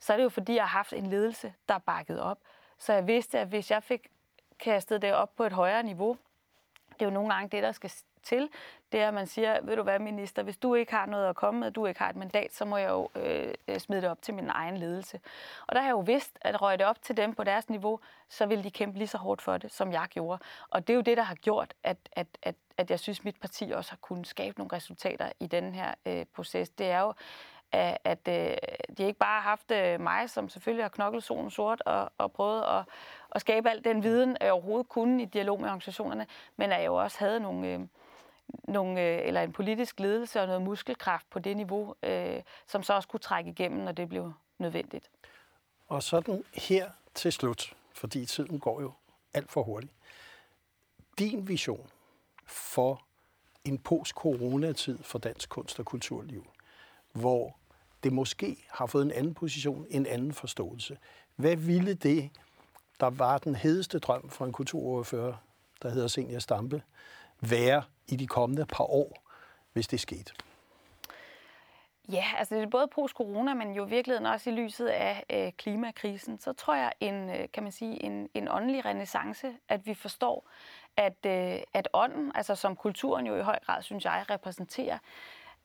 så 0.04 0.14
er 0.14 0.18
det 0.18 0.24
jo 0.24 0.30
fordi, 0.30 0.56
jeg 0.56 0.64
har 0.64 0.78
haft 0.78 0.94
en 0.94 1.08
ledelse, 1.08 1.54
der 1.70 1.78
bakket 1.78 2.22
op. 2.22 2.38
Så 2.78 2.94
jeg 2.94 3.08
vidste, 3.08 3.40
at 3.40 3.48
hvis 3.48 3.72
jeg 3.72 3.84
fik 3.84 4.08
kastet 4.60 5.02
det 5.02 5.14
op 5.14 5.36
på 5.36 5.44
et 5.44 5.54
højere 5.54 5.84
niveau, 5.84 6.18
det 6.94 7.02
er 7.02 7.06
jo 7.06 7.12
nogle 7.12 7.34
gange 7.34 7.50
det, 7.50 7.64
der 7.64 7.72
skal 7.72 7.92
til, 8.24 8.50
det 8.92 9.00
er, 9.00 9.08
at 9.08 9.14
man 9.14 9.28
siger, 9.28 9.62
ved 9.62 9.76
du 9.76 9.84
hvad, 9.84 10.00
minister, 10.00 10.44
hvis 10.44 10.58
du 10.58 10.76
ikke 10.76 10.92
har 10.92 11.06
noget 11.06 11.30
at 11.30 11.36
komme 11.36 11.60
med, 11.60 11.72
du 11.72 11.86
ikke 11.86 12.00
har 12.00 12.10
et 12.10 12.16
mandat, 12.16 12.54
så 12.54 12.66
må 12.66 12.78
jeg 12.78 12.90
jo 12.90 13.10
øh, 13.16 13.80
smide 13.80 14.02
det 14.02 14.10
op 14.10 14.22
til 14.22 14.34
min 14.34 14.50
egen 14.50 14.78
ledelse. 14.78 15.20
Og 15.68 15.76
der 15.76 15.82
har 15.82 15.88
jeg 15.88 15.94
jo 15.94 16.00
vidst, 16.00 16.38
at 16.42 16.62
røg 16.62 16.80
det 16.80 16.88
op 16.88 17.02
til 17.02 17.18
dem 17.18 17.36
på 17.36 17.44
deres 17.44 17.70
niveau, 17.70 18.00
så 18.30 18.46
vil 18.46 18.64
de 18.64 18.72
kæmpe 18.72 18.98
lige 18.98 19.08
så 19.08 19.18
hårdt 19.18 19.42
for 19.42 19.58
det, 19.58 19.72
som 19.72 19.92
jeg 19.92 20.08
gjorde. 20.10 20.44
Og 20.70 20.88
det 20.88 20.94
er 20.94 20.96
jo 20.96 21.02
det, 21.02 21.18
der 21.18 21.24
har 21.24 21.36
gjort, 21.36 21.74
at, 21.84 21.98
at, 22.12 22.28
at, 22.42 22.56
at 22.78 22.92
jeg 22.92 23.00
synes, 23.00 23.24
mit 23.24 23.40
parti 23.42 23.72
også 23.72 23.92
har 23.92 23.98
kunnet 24.02 24.28
skabe 24.28 24.60
nogle 24.60 24.76
resultater 24.76 25.32
i 25.40 25.48
den 25.48 25.76
her 25.76 25.94
øh, 26.06 26.26
proces. 26.36 26.70
Det 26.70 26.92
er 26.92 27.00
jo, 27.00 27.14
at, 27.74 27.98
at 28.04 28.28
øh, 28.28 28.58
de 28.98 29.04
ikke 29.04 29.20
bare 29.20 29.42
har 29.42 29.50
haft 29.50 29.72
øh, 29.72 30.02
mig, 30.02 30.30
som 30.30 30.50
selvfølgelig 30.50 30.84
har 30.84 30.90
knoklet 30.90 31.24
solen 31.24 31.52
sort 31.52 31.82
og, 31.86 32.12
og 32.18 32.32
prøvet 32.32 32.64
at, 32.64 32.86
at 33.32 33.42
skabe 33.42 33.70
al 33.70 33.84
den 33.84 34.04
viden, 34.04 34.38
jeg 34.42 34.52
overhovedet 34.52 34.90
kunne 34.90 35.22
i 35.22 35.26
dialog 35.26 35.60
med 35.60 35.70
organisationerne, 35.70 36.28
men 36.56 36.72
at 36.72 36.80
jeg 36.80 36.86
jo 36.86 36.96
også 36.96 37.20
havde 37.20 37.40
nogle, 37.40 37.68
øh, 37.68 37.80
nogle 38.64 39.02
øh, 39.02 39.28
eller 39.28 39.42
en 39.42 39.52
politisk 39.52 40.00
ledelse 40.00 40.42
og 40.42 40.48
noget 40.48 40.62
muskelkraft 40.62 41.30
på 41.30 41.40
det 41.40 41.58
niveau, 41.58 41.96
øh, 42.04 42.42
som 42.68 42.84
så 42.84 42.94
også 42.94 43.08
kunne 43.08 43.20
trække 43.20 43.50
igennem, 43.50 43.80
når 43.80 43.92
det 43.92 44.10
blev 44.10 44.34
nødvendigt. 44.58 45.10
Og 45.88 46.04
sådan 46.04 46.44
her 46.54 46.90
til 47.14 47.32
slut, 47.34 47.74
fordi 47.94 48.26
tiden 48.26 48.60
går 48.60 48.82
jo 48.82 48.92
alt 49.34 49.52
for 49.52 49.64
hurtigt. 49.64 49.94
Din 51.20 51.48
vision 51.48 51.90
for 52.46 53.02
en 53.66 53.78
post-corona-tid 53.78 55.04
for 55.04 55.20
dansk 55.20 55.50
kunst- 55.50 55.80
og 55.80 55.86
kulturliv, 55.86 56.46
hvor 57.12 57.56
det 58.04 58.14
måske 58.14 58.58
har 58.72 58.86
fået 58.86 59.06
en 59.06 59.12
anden 59.12 59.34
position, 59.34 59.86
en 59.90 60.06
anden 60.06 60.34
forståelse. 60.34 60.98
Hvad 61.36 61.56
ville 61.56 61.94
det, 61.94 62.30
der 63.00 63.10
var 63.10 63.38
den 63.38 63.56
hedeste 63.56 64.00
drøm 64.00 64.30
for 64.30 64.46
en 64.46 64.52
kulturordfører, 64.52 65.34
der 65.82 65.90
hedder 65.90 66.08
Senior 66.08 66.40
Stampe, 66.40 66.82
være 67.42 67.84
i 68.08 68.16
de 68.16 68.28
kommende 68.28 68.66
par 68.66 68.84
år, 68.84 69.24
hvis 69.74 69.88
det 69.88 70.00
skete? 70.00 70.34
Ja, 72.12 72.26
altså 72.38 72.56
det 72.56 72.64
er 72.64 72.68
både 72.68 72.88
post-corona, 72.88 73.54
men 73.54 73.74
jo 73.74 73.86
i 73.86 73.90
virkeligheden 73.90 74.26
også 74.26 74.50
i 74.50 74.54
lyset 74.54 74.88
af 74.88 75.24
øh, 75.30 75.52
klimakrisen, 75.52 76.40
så 76.40 76.54
tror 76.54 76.76
jeg, 76.76 76.92
en, 77.00 77.30
øh, 77.30 77.48
kan 77.54 77.64
man 77.64 77.72
sige, 77.72 78.04
en, 78.04 78.30
en 78.34 78.48
åndelig 78.48 78.86
renaissance, 78.86 79.54
at 79.70 79.86
vi 79.86 79.94
forstår, 79.94 80.50
at, 80.98 81.26
øh, 81.26 81.60
at 81.74 81.88
ånden, 81.94 82.32
altså 82.36 82.56
som 82.56 82.76
kulturen 82.76 83.28
jo 83.28 83.36
i 83.36 83.42
høj 83.42 83.60
grad, 83.66 83.82
synes 83.82 84.06
jeg, 84.06 84.26
repræsenterer, 84.30 84.98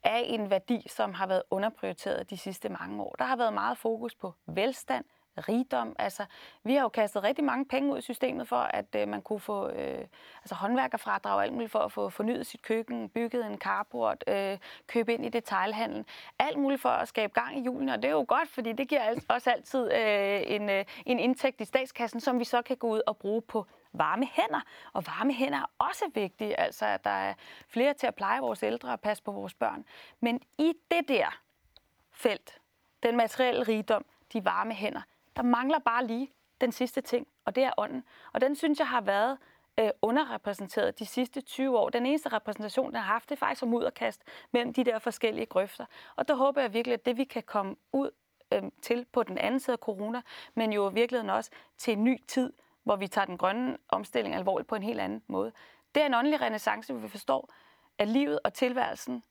er 0.02 0.18
en 0.18 0.50
værdi, 0.50 0.86
som 0.88 1.14
har 1.14 1.26
været 1.26 1.42
underprioriteret 1.50 2.30
de 2.30 2.36
sidste 2.36 2.68
mange 2.68 3.02
år. 3.02 3.14
Der 3.18 3.24
har 3.24 3.36
været 3.36 3.52
meget 3.52 3.78
fokus 3.78 4.14
på 4.14 4.34
velstand, 4.46 5.04
rigdom. 5.38 5.96
Altså, 5.98 6.24
vi 6.64 6.74
har 6.74 6.82
jo 6.82 6.88
kastet 6.88 7.22
rigtig 7.22 7.44
mange 7.44 7.64
penge 7.64 7.92
ud 7.92 7.98
i 7.98 8.02
systemet 8.02 8.48
for, 8.48 8.56
at 8.56 8.86
øh, 8.96 9.08
man 9.08 9.22
kunne 9.22 9.40
få 9.40 9.68
øh, 9.68 10.04
altså 10.42 10.54
håndværkerfradrag 10.54 11.34
og 11.34 11.42
alt 11.42 11.52
muligt 11.52 11.70
for 11.70 11.78
at 11.78 11.92
få 11.92 12.08
fornyet 12.08 12.46
sit 12.46 12.62
køkken, 12.62 13.08
bygget 13.08 13.46
en 13.46 13.58
carport, 13.58 14.24
øh, 14.28 14.58
købe 14.86 15.14
ind 15.14 15.26
i 15.26 15.28
detailhandlen. 15.28 16.06
Alt 16.38 16.58
muligt 16.58 16.80
for 16.80 16.88
at 16.88 17.08
skabe 17.08 17.32
gang 17.32 17.58
i 17.58 17.62
julen, 17.62 17.88
og 17.88 17.96
det 18.02 18.08
er 18.08 18.12
jo 18.12 18.24
godt, 18.28 18.48
fordi 18.48 18.72
det 18.72 18.88
giver 18.88 19.14
også 19.28 19.50
altid 19.50 19.92
øh, 19.92 20.42
en, 20.46 20.70
øh, 20.70 20.84
en 21.06 21.18
indtægt 21.18 21.60
i 21.60 21.64
statskassen, 21.64 22.20
som 22.20 22.38
vi 22.38 22.44
så 22.44 22.62
kan 22.62 22.76
gå 22.76 22.88
ud 22.88 23.00
og 23.06 23.16
bruge 23.16 23.42
på 23.42 23.66
varme 23.92 24.26
hænder. 24.32 24.60
Og 24.92 25.06
varme 25.06 25.32
hænder 25.32 25.58
er 25.58 25.70
også 25.78 26.04
vigtige, 26.14 26.60
altså 26.60 26.86
at 26.86 27.04
der 27.04 27.10
er 27.10 27.34
flere 27.68 27.94
til 27.94 28.06
at 28.06 28.14
pleje 28.14 28.40
vores 28.40 28.62
ældre 28.62 28.92
og 28.92 29.00
passe 29.00 29.22
på 29.22 29.32
vores 29.32 29.54
børn. 29.54 29.84
Men 30.20 30.40
i 30.58 30.72
det 30.90 31.08
der 31.08 31.40
felt, 32.12 32.60
den 33.02 33.16
materielle 33.16 33.62
rigdom, 33.62 34.04
de 34.32 34.44
varme 34.44 34.74
hænder, 34.74 35.02
der 35.36 35.42
mangler 35.42 35.78
bare 35.78 36.06
lige 36.06 36.32
den 36.60 36.72
sidste 36.72 37.00
ting, 37.00 37.26
og 37.44 37.54
det 37.54 37.64
er 37.64 37.70
ånden. 37.76 38.04
Og 38.32 38.40
den 38.40 38.56
synes 38.56 38.78
jeg 38.78 38.88
har 38.88 39.00
været 39.00 39.38
øh, 39.78 39.90
underrepræsenteret 40.02 40.98
de 40.98 41.06
sidste 41.06 41.40
20 41.40 41.78
år. 41.78 41.88
Den 41.88 42.06
eneste 42.06 42.28
repræsentation, 42.28 42.86
den 42.86 42.94
har 42.94 43.02
haft, 43.02 43.28
det 43.28 43.34
er 43.34 43.38
faktisk 43.38 43.60
som 43.60 43.68
mudderkast 43.68 44.22
mellem 44.52 44.72
de 44.72 44.84
der 44.84 44.98
forskellige 44.98 45.46
grøfter. 45.46 45.86
Og 46.16 46.28
der 46.28 46.34
håber 46.34 46.60
jeg 46.60 46.72
virkelig, 46.72 46.94
at 46.94 47.06
det 47.06 47.16
vi 47.16 47.24
kan 47.24 47.42
komme 47.42 47.76
ud 47.92 48.10
øh, 48.52 48.62
til 48.82 49.06
på 49.12 49.22
den 49.22 49.38
anden 49.38 49.60
side 49.60 49.74
af 49.74 49.78
corona, 49.78 50.22
men 50.54 50.72
jo 50.72 50.90
i 50.90 50.94
virkeligheden 50.94 51.30
også 51.30 51.50
til 51.76 51.92
en 51.92 52.04
ny 52.04 52.22
tid, 52.28 52.52
hvor 52.88 52.96
vi 52.96 53.08
tager 53.08 53.24
den 53.24 53.38
grønne 53.38 53.78
omstilling 53.88 54.34
alvorligt 54.34 54.68
på 54.68 54.74
en 54.74 54.82
helt 54.82 55.00
anden 55.00 55.22
måde. 55.26 55.52
Det 55.94 56.02
er 56.02 56.06
en 56.06 56.14
åndelig 56.14 56.40
renaissance, 56.40 56.92
hvor 56.92 57.02
vi 57.02 57.08
forstår, 57.08 57.48
at 57.98 58.08
livet 58.08 58.38
og 58.44 58.54
tilværelsen, 58.54 59.22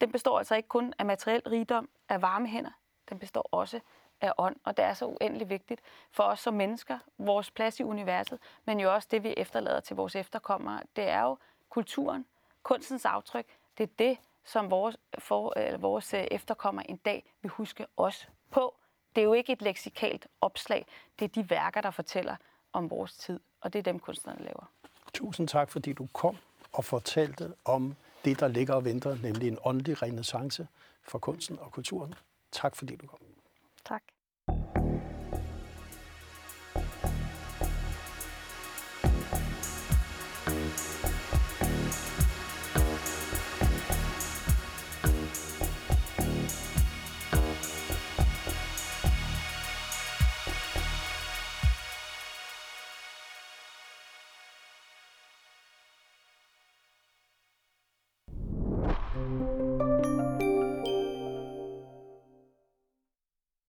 den 0.00 0.12
består 0.12 0.38
altså 0.38 0.54
ikke 0.54 0.68
kun 0.68 0.94
af 0.98 1.06
materiel 1.06 1.42
rigdom, 1.46 1.88
af 2.08 2.22
varme 2.22 2.48
hænder, 2.48 2.70
den 3.08 3.18
består 3.18 3.48
også 3.50 3.80
af 4.20 4.32
ånd, 4.38 4.56
og 4.64 4.76
det 4.76 4.84
er 4.84 4.94
så 4.94 5.06
uendelig 5.06 5.50
vigtigt 5.50 5.80
for 6.10 6.22
os 6.22 6.40
som 6.40 6.54
mennesker, 6.54 6.98
vores 7.18 7.50
plads 7.50 7.80
i 7.80 7.82
universet, 7.82 8.38
men 8.64 8.80
jo 8.80 8.94
også 8.94 9.08
det, 9.10 9.22
vi 9.22 9.34
efterlader 9.36 9.80
til 9.80 9.96
vores 9.96 10.16
efterkommere. 10.16 10.80
Det 10.96 11.08
er 11.08 11.22
jo 11.22 11.38
kulturen, 11.68 12.26
kunstens 12.62 13.04
aftryk, 13.04 13.46
det 13.78 13.84
er 13.84 13.94
det, 13.98 14.18
som 14.44 14.70
vores, 14.70 14.96
for, 15.18 15.58
eller 15.58 15.78
vores 15.78 16.14
øh, 16.14 16.26
efterkommere 16.30 16.90
en 16.90 16.96
dag 16.96 17.34
vil 17.42 17.50
huske 17.50 17.86
os 17.96 18.28
på. 18.50 18.74
Det 19.14 19.20
er 19.20 19.24
jo 19.24 19.32
ikke 19.32 19.52
et 19.52 19.62
leksikalt 19.62 20.26
opslag, 20.40 20.86
det 21.18 21.24
er 21.24 21.28
de 21.28 21.50
værker, 21.50 21.80
der 21.80 21.90
fortæller 21.90 22.36
om 22.76 22.90
vores 22.90 23.16
tid, 23.16 23.40
og 23.60 23.72
det 23.72 23.78
er 23.78 23.82
dem, 23.82 23.98
kunstnerne 23.98 24.40
laver. 24.40 24.70
Tusind 25.14 25.48
tak, 25.48 25.70
fordi 25.70 25.92
du 25.92 26.08
kom 26.12 26.36
og 26.72 26.84
fortalte 26.84 27.54
om 27.64 27.94
det, 28.24 28.40
der 28.40 28.48
ligger 28.48 28.74
og 28.74 28.84
venter, 28.84 29.16
nemlig 29.22 29.48
en 29.48 29.58
åndelig 29.64 30.02
renaissance 30.02 30.68
for 31.02 31.18
kunsten 31.18 31.58
og 31.58 31.72
kulturen. 31.72 32.14
Tak 32.52 32.76
fordi 32.76 32.96
du 32.96 33.06
kom. 33.06 33.18
Tak. 33.84 34.02